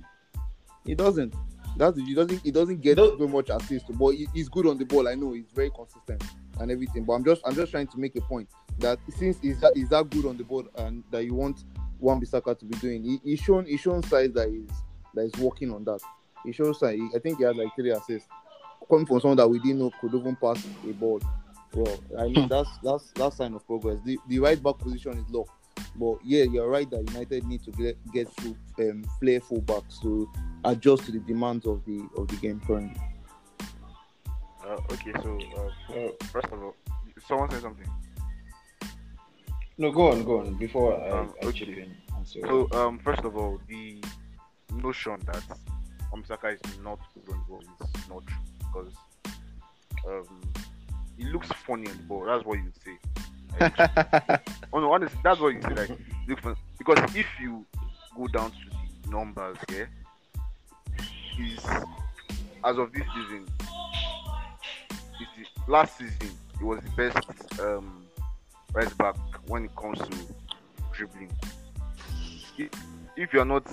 [0.85, 1.35] He doesn't.
[1.77, 3.17] That's he doesn't he doesn't get No.
[3.19, 5.09] so much assist, but he, he's good on the ball.
[5.09, 6.23] I know he's very consistent
[6.61, 7.05] and everything.
[7.05, 8.49] But I'm just I'm just trying to make a point
[8.79, 11.65] that since he's that he's that good on the ball and that you want
[11.99, 14.69] Wan Bissaka to be doing, he, he's shown he's shown signs that he's
[15.15, 16.01] that he's working on that.
[16.45, 17.15] He shows signs.
[17.15, 18.29] I think he had like three assists
[18.91, 21.21] coming from someone that we didn't know could even pass a ball.
[21.75, 23.99] Well, I mean that's that's that's sign of progress.
[24.05, 25.53] The the right back position is locked.
[25.97, 28.57] But yeah, you're right that United need to get get to
[28.91, 30.31] um, play fullbacks to
[30.65, 33.01] adjust to the demands of the of the game currently.
[34.65, 35.39] Uh, okay, so
[35.91, 36.77] uh, first of all,
[37.27, 37.89] someone said something.
[39.79, 40.55] No, go on, go on.
[40.55, 41.59] Before I, Um, I okay.
[41.59, 41.97] chip in.
[42.17, 44.03] and So, So, um, first of all, the
[44.75, 45.43] notion that
[46.13, 47.63] Omsaka is not good on the ball
[47.95, 48.95] is not true because
[50.07, 50.41] um,
[51.23, 52.25] he looks funny on the ball.
[52.25, 52.99] That's what you'd say.
[53.61, 53.79] Like,
[54.73, 55.75] oh no, honestly, that's what you say.
[55.75, 57.65] Like, look because if you
[58.17, 58.57] go down to
[59.05, 59.89] the numbers here,
[61.37, 61.65] he's
[62.65, 63.47] as of this season,
[65.19, 68.05] he's the, last season he was the best um,
[68.73, 69.17] right back
[69.47, 70.17] when it comes to
[70.93, 71.31] dribbling.
[72.59, 72.71] If,
[73.17, 73.67] if you're not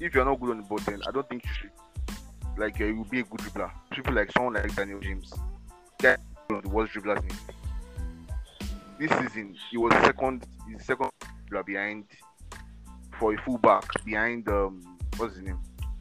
[0.00, 1.70] if you're not good on the ball, then I don't think you should
[2.56, 3.70] like you will be a good dribbler.
[3.92, 5.32] People like someone like Daniel James,
[6.00, 6.16] guy
[6.48, 7.28] one of the worst dribblers in
[8.98, 9.56] this season.
[9.70, 10.46] He was second.
[10.78, 11.10] Second
[11.64, 12.04] behind
[13.18, 14.82] for a fullback behind um
[15.16, 15.58] what's his name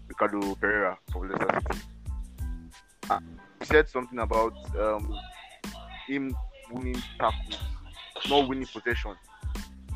[0.07, 1.81] Ricardo Pereira for Leicester City.
[3.09, 3.19] Uh,
[3.59, 5.17] he said something about um
[6.07, 6.35] him
[6.71, 7.59] winning tackles,
[8.29, 9.15] not winning possession.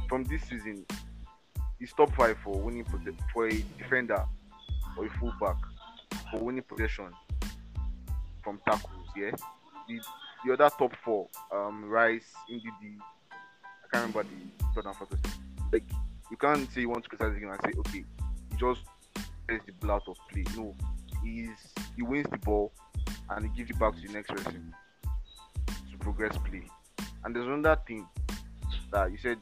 [0.07, 0.85] From this season,
[1.79, 4.23] he's top five for winning possession for a defender
[4.97, 5.57] or a fullback
[6.31, 7.11] for winning possession
[8.43, 9.07] from tackles.
[9.17, 9.31] Yeah,
[10.45, 12.97] the other top four, um, Rice, Ndidi,
[13.31, 15.15] I can't remember the third and fourth.
[15.71, 15.83] Like
[16.31, 18.05] you can't say you want to criticize him and say okay,
[18.51, 18.81] he just
[19.47, 20.45] plays the ball out of play.
[20.55, 20.75] No,
[21.23, 21.49] he's
[21.95, 22.71] he wins the ball
[23.29, 24.73] and he gives it back to the next person
[25.67, 26.63] to progress play.
[27.23, 28.07] And there's another thing
[28.91, 29.37] that you said.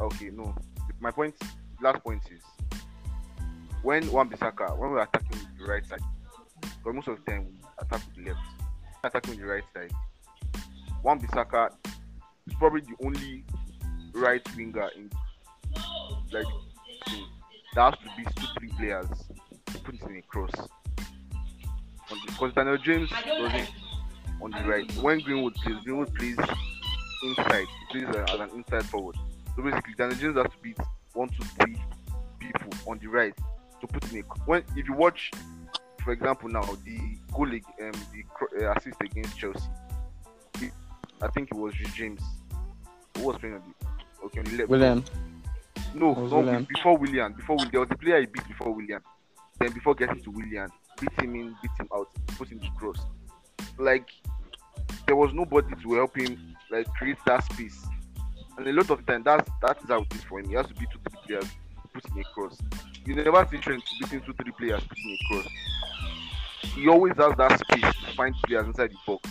[0.00, 0.54] Okay, no.
[0.98, 1.34] My point,
[1.82, 2.42] last point is
[3.82, 6.00] when Wan Bissaka, when we're attacking the right side,
[6.60, 8.40] because most of the time we attack with the left,
[9.04, 9.92] attacking the right side.
[11.02, 11.72] Wan Bissaka
[12.46, 13.44] is probably the only
[14.12, 15.10] right winger in
[16.32, 16.46] like
[17.74, 19.06] that has to be two three players
[19.90, 20.50] put it in a cross.
[22.26, 23.70] Because Daniel James doesn't
[24.40, 24.90] on the right.
[24.96, 26.36] When Greenwood plays, Greenwood plays
[27.22, 27.66] inside.
[27.90, 29.16] Plays uh, as an inside forward.
[29.56, 30.78] So basically, Daniel James has to beat
[31.12, 31.80] one, two, three
[32.38, 33.34] people on the right
[33.80, 34.22] to put in a.
[34.46, 35.30] When if you watch,
[36.04, 36.98] for example, now the
[37.32, 39.68] goal, um, the uh, assist against Chelsea,
[40.58, 40.70] he-
[41.22, 42.20] I think it was James
[43.16, 44.68] who was playing on the okay on the left.
[44.70, 45.04] Willian.
[45.94, 46.66] No, no, Willian?
[46.68, 47.32] before Willian.
[47.32, 49.00] Before Willian, there was a player he beat before Willian.
[49.58, 50.68] Then before getting to Willian,
[51.00, 52.98] beat him in, beat him out, put him to cross.
[53.78, 54.08] Like
[55.06, 57.84] there was nobody to help him like create that space.
[58.56, 60.48] And a lot of time that's that is how it is for him.
[60.48, 61.50] He has to beat two, three players
[61.92, 62.58] putting a cross.
[63.04, 65.48] You never see beating two, three players putting a cross.
[66.74, 69.30] He always has that space to find players inside the box.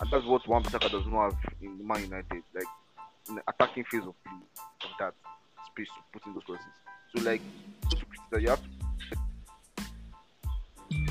[0.00, 2.42] And that's what Wan Bissaka does not have in Man United.
[2.54, 2.64] Like
[3.28, 4.32] in the attacking phase of play
[4.82, 5.14] of that
[5.66, 6.66] space to put in those crosses.
[7.14, 7.42] So like
[8.38, 8.80] you have to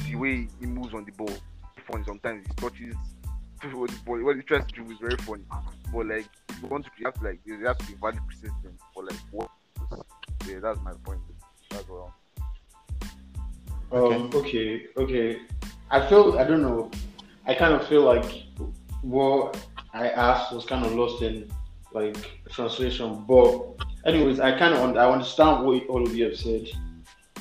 [0.09, 1.31] the way he moves on the ball.
[1.89, 2.95] Funny sometimes he touches
[3.61, 4.21] the ball.
[4.23, 5.43] What he tries to do is very funny.
[5.93, 6.29] But like
[6.61, 9.19] you want to you have to like there has to be valid criticism for like
[9.31, 9.49] what
[10.47, 11.19] yeah, that's my point.
[11.69, 12.13] That's all.
[13.91, 15.41] Um, okay, okay.
[15.89, 16.91] I feel I don't know.
[17.45, 18.43] I kind of feel like
[19.01, 19.57] what
[19.93, 21.49] I asked was kind of lost in
[21.93, 22.17] like
[22.51, 23.25] translation.
[23.27, 23.75] But
[24.05, 26.67] anyways, I kind of I understand what all of you have said,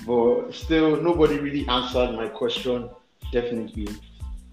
[0.07, 2.89] but still nobody really answered my question.
[3.31, 3.89] Definitely,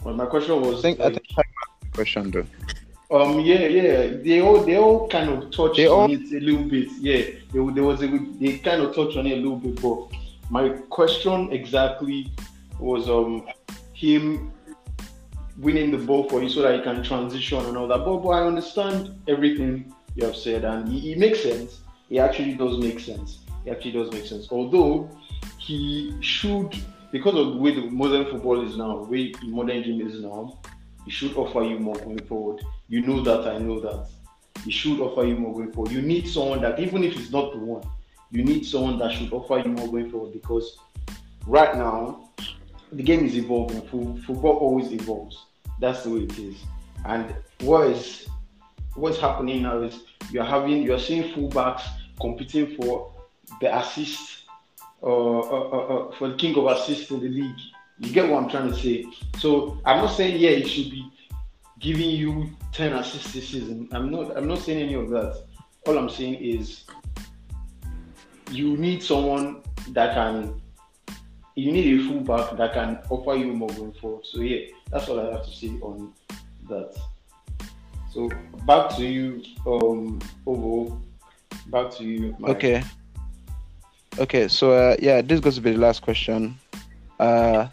[0.04, 2.46] well, my question was I think I think I have a question though.
[3.12, 4.08] Um yeah yeah.
[4.24, 6.89] They all they all kind of touched They on all- it a little bit.
[6.99, 7.22] Yeah
[7.53, 8.08] there, there was a
[8.39, 10.08] they kind of touched on it a little bit but
[10.49, 12.32] my question exactly
[12.80, 13.45] was um
[13.93, 14.51] him
[15.58, 17.99] winning the ball for you so that he can transition and all that.
[17.99, 21.80] But, but I understand everything you have said and it, it makes sense.
[22.10, 23.39] It actually does make sense.
[23.66, 24.47] It actually does make sense.
[24.51, 25.10] Although
[25.58, 26.76] he should
[27.12, 30.20] because of the way the modern football is now the way the modern game is
[30.22, 30.60] now
[31.06, 34.07] he should offer you more going forward you know that, I know that.
[34.63, 35.91] He should offer you more going forward.
[35.91, 37.83] You need someone that, even if it's not the one,
[38.31, 40.77] you need someone that should offer you more going forward because
[41.45, 42.29] right now,
[42.91, 43.81] the game is evolving.
[43.88, 45.45] Fo- Football always evolves.
[45.79, 46.57] That's the way it is.
[47.05, 48.27] And what is
[48.95, 49.99] what's happening now is
[50.31, 51.83] you're having you're seeing fullbacks
[52.19, 53.13] competing for
[53.61, 54.43] the assist
[55.03, 57.59] uh, uh, uh, uh, for the king of assists in the league.
[57.99, 59.05] You get what I'm trying to say?
[59.39, 61.11] So I'm not saying yeah, it should be
[61.79, 63.88] giving you 10 assists this season.
[63.93, 65.43] I'm not I'm not saying any of that.
[65.88, 66.84] All I'm saying is
[68.51, 70.61] you need someone that can
[71.55, 74.26] you need a fullback that can offer you more going forward.
[74.26, 76.11] So yeah, that's all I have to say on
[76.67, 76.97] that.
[78.11, 78.30] So
[78.65, 81.01] back to you, um Ovo.
[81.67, 82.36] Back to you.
[82.39, 82.57] Mike.
[82.57, 82.84] Okay.
[84.17, 86.57] Okay, so uh, yeah, this goes to be the last question.
[87.19, 87.67] Uh,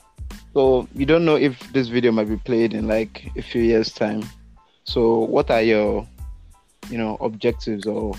[0.55, 3.93] so you don't know if this video might be played in like a few years'
[3.93, 4.23] time.
[4.85, 6.07] So what are your,
[6.91, 8.15] you know, objectives or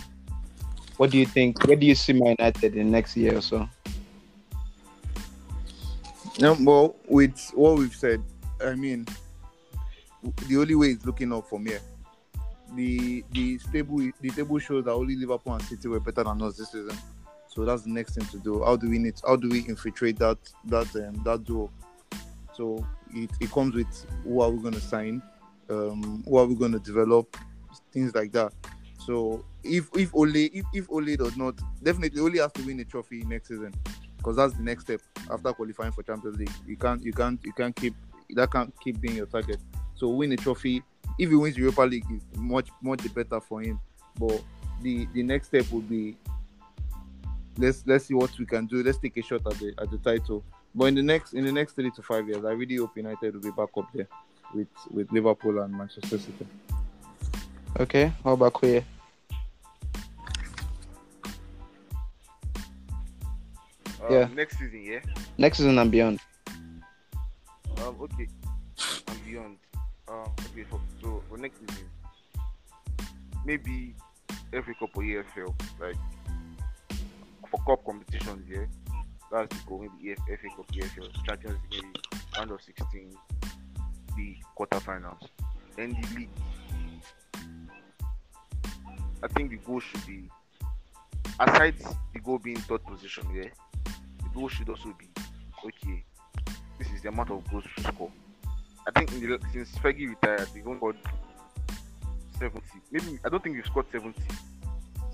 [0.98, 1.66] what do you think?
[1.66, 3.68] Where do you see Man United in next year or so?
[6.40, 8.24] No, well, with what we've said,
[8.64, 9.06] I mean,
[10.48, 11.82] the only way is looking up from here.
[12.76, 16.58] The the stable the table shows that only Liverpool and City were better than us
[16.58, 16.98] this season.
[17.48, 18.64] So that's the next thing to do.
[18.64, 19.22] How do we need?
[19.26, 21.70] How do we infiltrate that that um, that duo?
[22.54, 25.22] So it, it comes with who are we going to sign,
[25.70, 27.36] um, who are we going to develop,
[27.92, 28.54] things like that.
[29.06, 32.86] So if if Ole if, if Ole does not definitely Ole has to win a
[32.86, 33.74] trophy next season
[34.18, 36.52] because that's the next step after qualifying for Champions League.
[36.66, 37.94] You can't you can't you can't keep
[38.32, 39.60] that can't keep being your target.
[39.96, 40.84] So win a trophy.
[41.20, 43.80] If he wins Europa League, is much much better for him.
[44.18, 44.42] But
[44.82, 46.18] the the next step would be
[47.58, 48.84] let's let's see what we can do.
[48.84, 50.44] Let's take a shot at the at the title.
[50.74, 53.34] But in the next in the next three to five years, I really hope United
[53.34, 54.08] will be back up there
[54.54, 56.48] with with Liverpool and Manchester City.
[57.80, 58.84] Okay, how about Queer?
[64.02, 64.28] Um, Yeah.
[64.34, 65.00] Next season, yeah.
[65.38, 66.20] Next season and beyond.
[67.78, 68.28] Um, okay.
[69.08, 69.58] And beyond.
[70.08, 70.64] Um, okay.
[70.70, 71.90] For, so for next season,
[73.46, 73.96] maybe
[74.52, 75.96] every couple or EFL, like
[77.50, 78.66] for cup competitions, yeah.
[79.32, 79.80] That's the goal.
[79.80, 83.18] Maybe EF, FA Cup, EFL, Champions League, maybe round of 16,
[84.16, 85.28] the quarterfinals.
[85.76, 86.30] Then the league.
[89.24, 90.30] I think the goal should be,
[91.40, 91.76] aside
[92.14, 93.50] the goal being third position, yeah.
[93.86, 95.08] The goal should also be
[95.66, 96.04] okay
[96.84, 98.12] this is the amount of goals we score.
[98.88, 100.98] I think in the, since Fergie retired, we've only scored
[102.40, 102.62] 70.
[102.92, 104.20] Maybe I don't think we've scored 70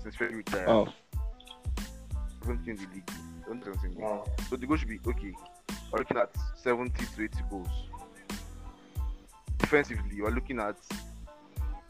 [0.02, 0.68] since Fergie retired.
[0.68, 0.88] Oh,
[2.42, 3.10] 70 in the league.
[3.46, 4.08] Don't 70 in the league.
[4.08, 4.26] Wow.
[4.48, 5.32] So the goal should be okay.
[5.92, 7.68] We're looking at 70 to 80 goals.
[9.70, 10.76] Defensively, we're looking at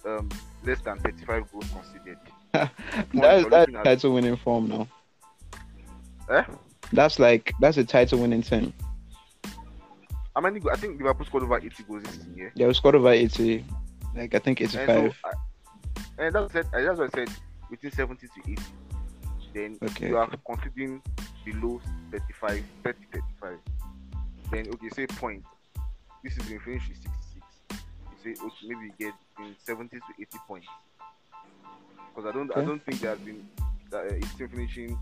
[0.05, 0.29] um,
[0.65, 2.19] less than 35 goals conceded.
[2.53, 4.89] that's that's at- title winning form now.
[6.31, 6.45] Eh?
[6.93, 8.75] That's like that's a title winning team.
[10.35, 10.61] How many?
[10.71, 12.51] I think Liverpool scored over 80 goals this season.
[12.55, 12.67] Yeah.
[12.67, 13.65] We scored over eighty,
[14.15, 15.11] like I think And so.
[15.25, 15.33] I,
[16.19, 17.31] and that's, what I said, that's what I said
[17.71, 18.63] between 70 to 80.
[19.55, 21.01] Then Okay, you are conceding
[21.47, 21.81] below
[22.13, 22.99] 35, 30,
[23.41, 23.59] 35.
[24.53, 25.43] Then, okay, say point.
[26.23, 27.30] This is when finish with 66.
[28.23, 30.67] Say, okay, maybe you get between 70 to 80 points.
[32.15, 33.47] Because I don't, I don't think there has been
[33.91, 34.99] that uh, it's still finishing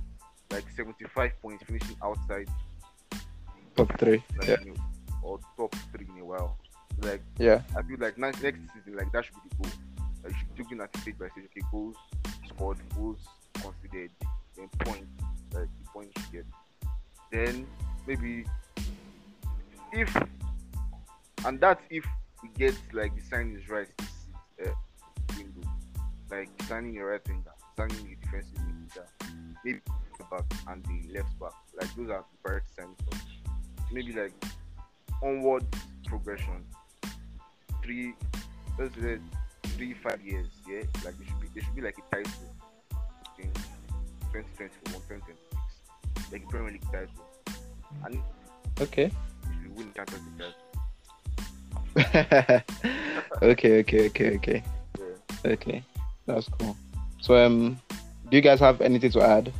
[0.50, 2.48] like 75 points, finishing outside,
[3.76, 4.22] top three.
[4.38, 4.82] like, Yeah, you know,
[5.22, 6.56] or top three in a while.
[7.02, 7.62] Like, yeah.
[7.76, 9.72] I feel like next, next season, like that should be the goal.
[10.24, 11.44] Like, you should be looking at it stage by stage.
[11.50, 11.96] Okay, goals
[12.48, 13.18] scored, goals
[13.54, 14.10] considered,
[14.56, 15.06] then points,
[15.52, 16.46] like the points you get.
[17.30, 17.66] Then
[18.06, 18.44] maybe
[19.92, 20.16] if,
[21.44, 22.04] and that's if
[22.42, 24.70] we get like the signings right this uh,
[25.36, 25.68] window,
[26.30, 27.42] like signing a right winger,
[27.76, 29.06] signing a defensive midfielder,
[29.64, 29.80] maybe
[30.18, 31.52] the back and the left back.
[31.80, 33.20] Like those are the priority signings.
[33.92, 34.32] Maybe like
[35.22, 35.64] onward
[36.06, 36.64] progression
[37.82, 38.14] three
[38.78, 39.18] let's say
[39.76, 42.32] three five years yeah like there should be there should be like a title
[43.38, 43.50] in
[44.32, 47.24] 2021 2026 like a Premier League title
[48.04, 48.20] and
[48.80, 49.06] Okay.
[49.06, 50.54] if you win the Champions League title
[53.42, 54.62] okay, okay, okay, okay,
[54.98, 55.50] yeah.
[55.50, 55.82] okay.
[56.26, 56.76] That's cool.
[57.20, 57.80] So, um,
[58.30, 59.52] do you guys have anything to add?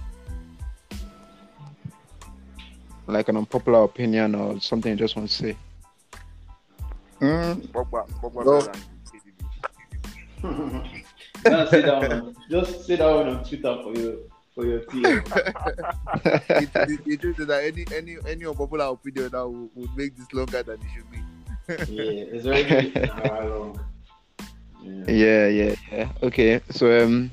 [3.07, 5.57] Like an unpopular opinion or something you just want to say?
[7.21, 8.61] Mm, Pogba Pogba No.
[8.61, 8.83] better than
[10.45, 11.03] KDB.
[11.45, 12.37] Just sit down.
[12.51, 14.15] Just sit down on Twitter for your
[14.55, 15.03] for your team.
[16.23, 20.17] the, the, the truth is that any any any unpopular opinion now would, would make
[20.17, 21.19] this longer than it should be.
[21.69, 23.81] Yeah, it's already an hour long.
[24.83, 25.05] Yeah.
[25.09, 26.13] Yeah, yeah, yeah.
[26.23, 27.31] Okay, so um,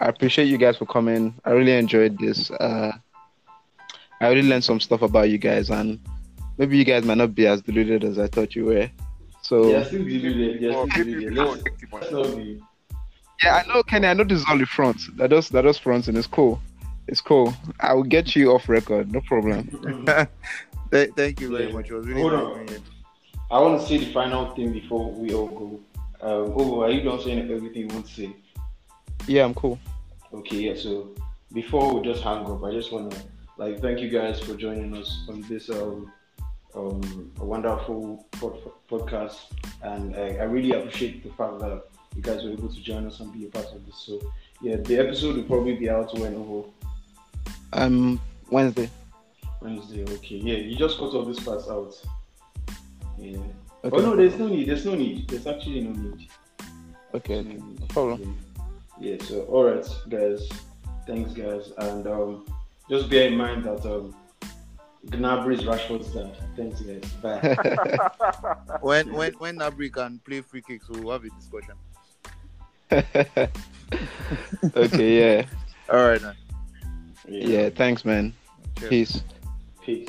[0.00, 1.34] I appreciate you guys for coming.
[1.44, 2.50] I really enjoyed this.
[2.50, 2.92] Uh,
[4.20, 5.98] I really learned some stuff about you guys, and
[6.58, 8.90] maybe you guys might not be as deluded as I thought you were.
[9.42, 10.62] So They're still deluded.
[10.62, 11.32] They're still KDB deluded.
[11.34, 12.22] Let's, objective let's one.
[12.22, 12.62] not be.
[13.42, 14.06] yeah, I know, Kenny.
[14.08, 15.00] I know this is only front.
[15.16, 16.60] That does that does front, and it's cool.
[17.06, 17.54] It's cool.
[17.80, 19.68] I will get you off record, no problem.
[20.90, 21.72] Thank you very Yeah.
[21.72, 21.88] much.
[21.90, 22.82] It was really Hold nice on.
[23.50, 25.80] I want to say the final thing before we all go.
[26.20, 28.36] Um, oh, are you done saying everything you want to say?
[29.26, 29.78] Yeah, I'm cool.
[30.32, 30.74] Okay, yeah.
[30.74, 31.14] So
[31.52, 33.22] before we just hang up, I just want to
[33.56, 36.12] like thank you guys for joining us on this um,
[36.74, 39.36] um wonderful pod- podcast,
[39.82, 41.84] and I, I really appreciate the fact that
[42.14, 43.96] you guys were able to join us and be a part of this.
[43.96, 44.20] So
[44.60, 46.68] yeah, the episode will probably be out when over
[47.72, 48.20] Um,
[48.50, 48.90] Wednesday.
[49.62, 50.02] Wednesday.
[50.02, 50.56] Okay, yeah.
[50.56, 51.94] You just cut all this parts out.
[53.18, 53.38] Yeah.
[53.84, 53.96] Okay.
[53.96, 54.68] Oh no, there's no need.
[54.68, 55.28] There's no need.
[55.28, 56.28] There's actually no need.
[57.14, 57.38] Okay.
[57.40, 57.56] okay.
[57.80, 58.38] No problem.
[59.00, 59.12] Yeah.
[59.12, 60.48] yeah, so all right, guys.
[61.06, 62.46] Thanks, guys, and um,
[62.90, 64.14] just bear in mind that um,
[65.06, 66.36] Gnabry is Rashford's dad.
[66.56, 67.02] Thanks, guys.
[67.22, 67.56] Bye.
[68.82, 71.74] When when when Gnabry can play free kicks, we'll have a discussion.
[74.76, 75.18] okay.
[75.18, 75.46] Yeah.
[75.90, 76.34] All right, then.
[77.26, 77.70] Yeah.
[77.70, 78.34] Thanks, man.
[78.78, 78.90] Cheers.
[78.90, 79.22] Peace.
[79.82, 80.08] Peace.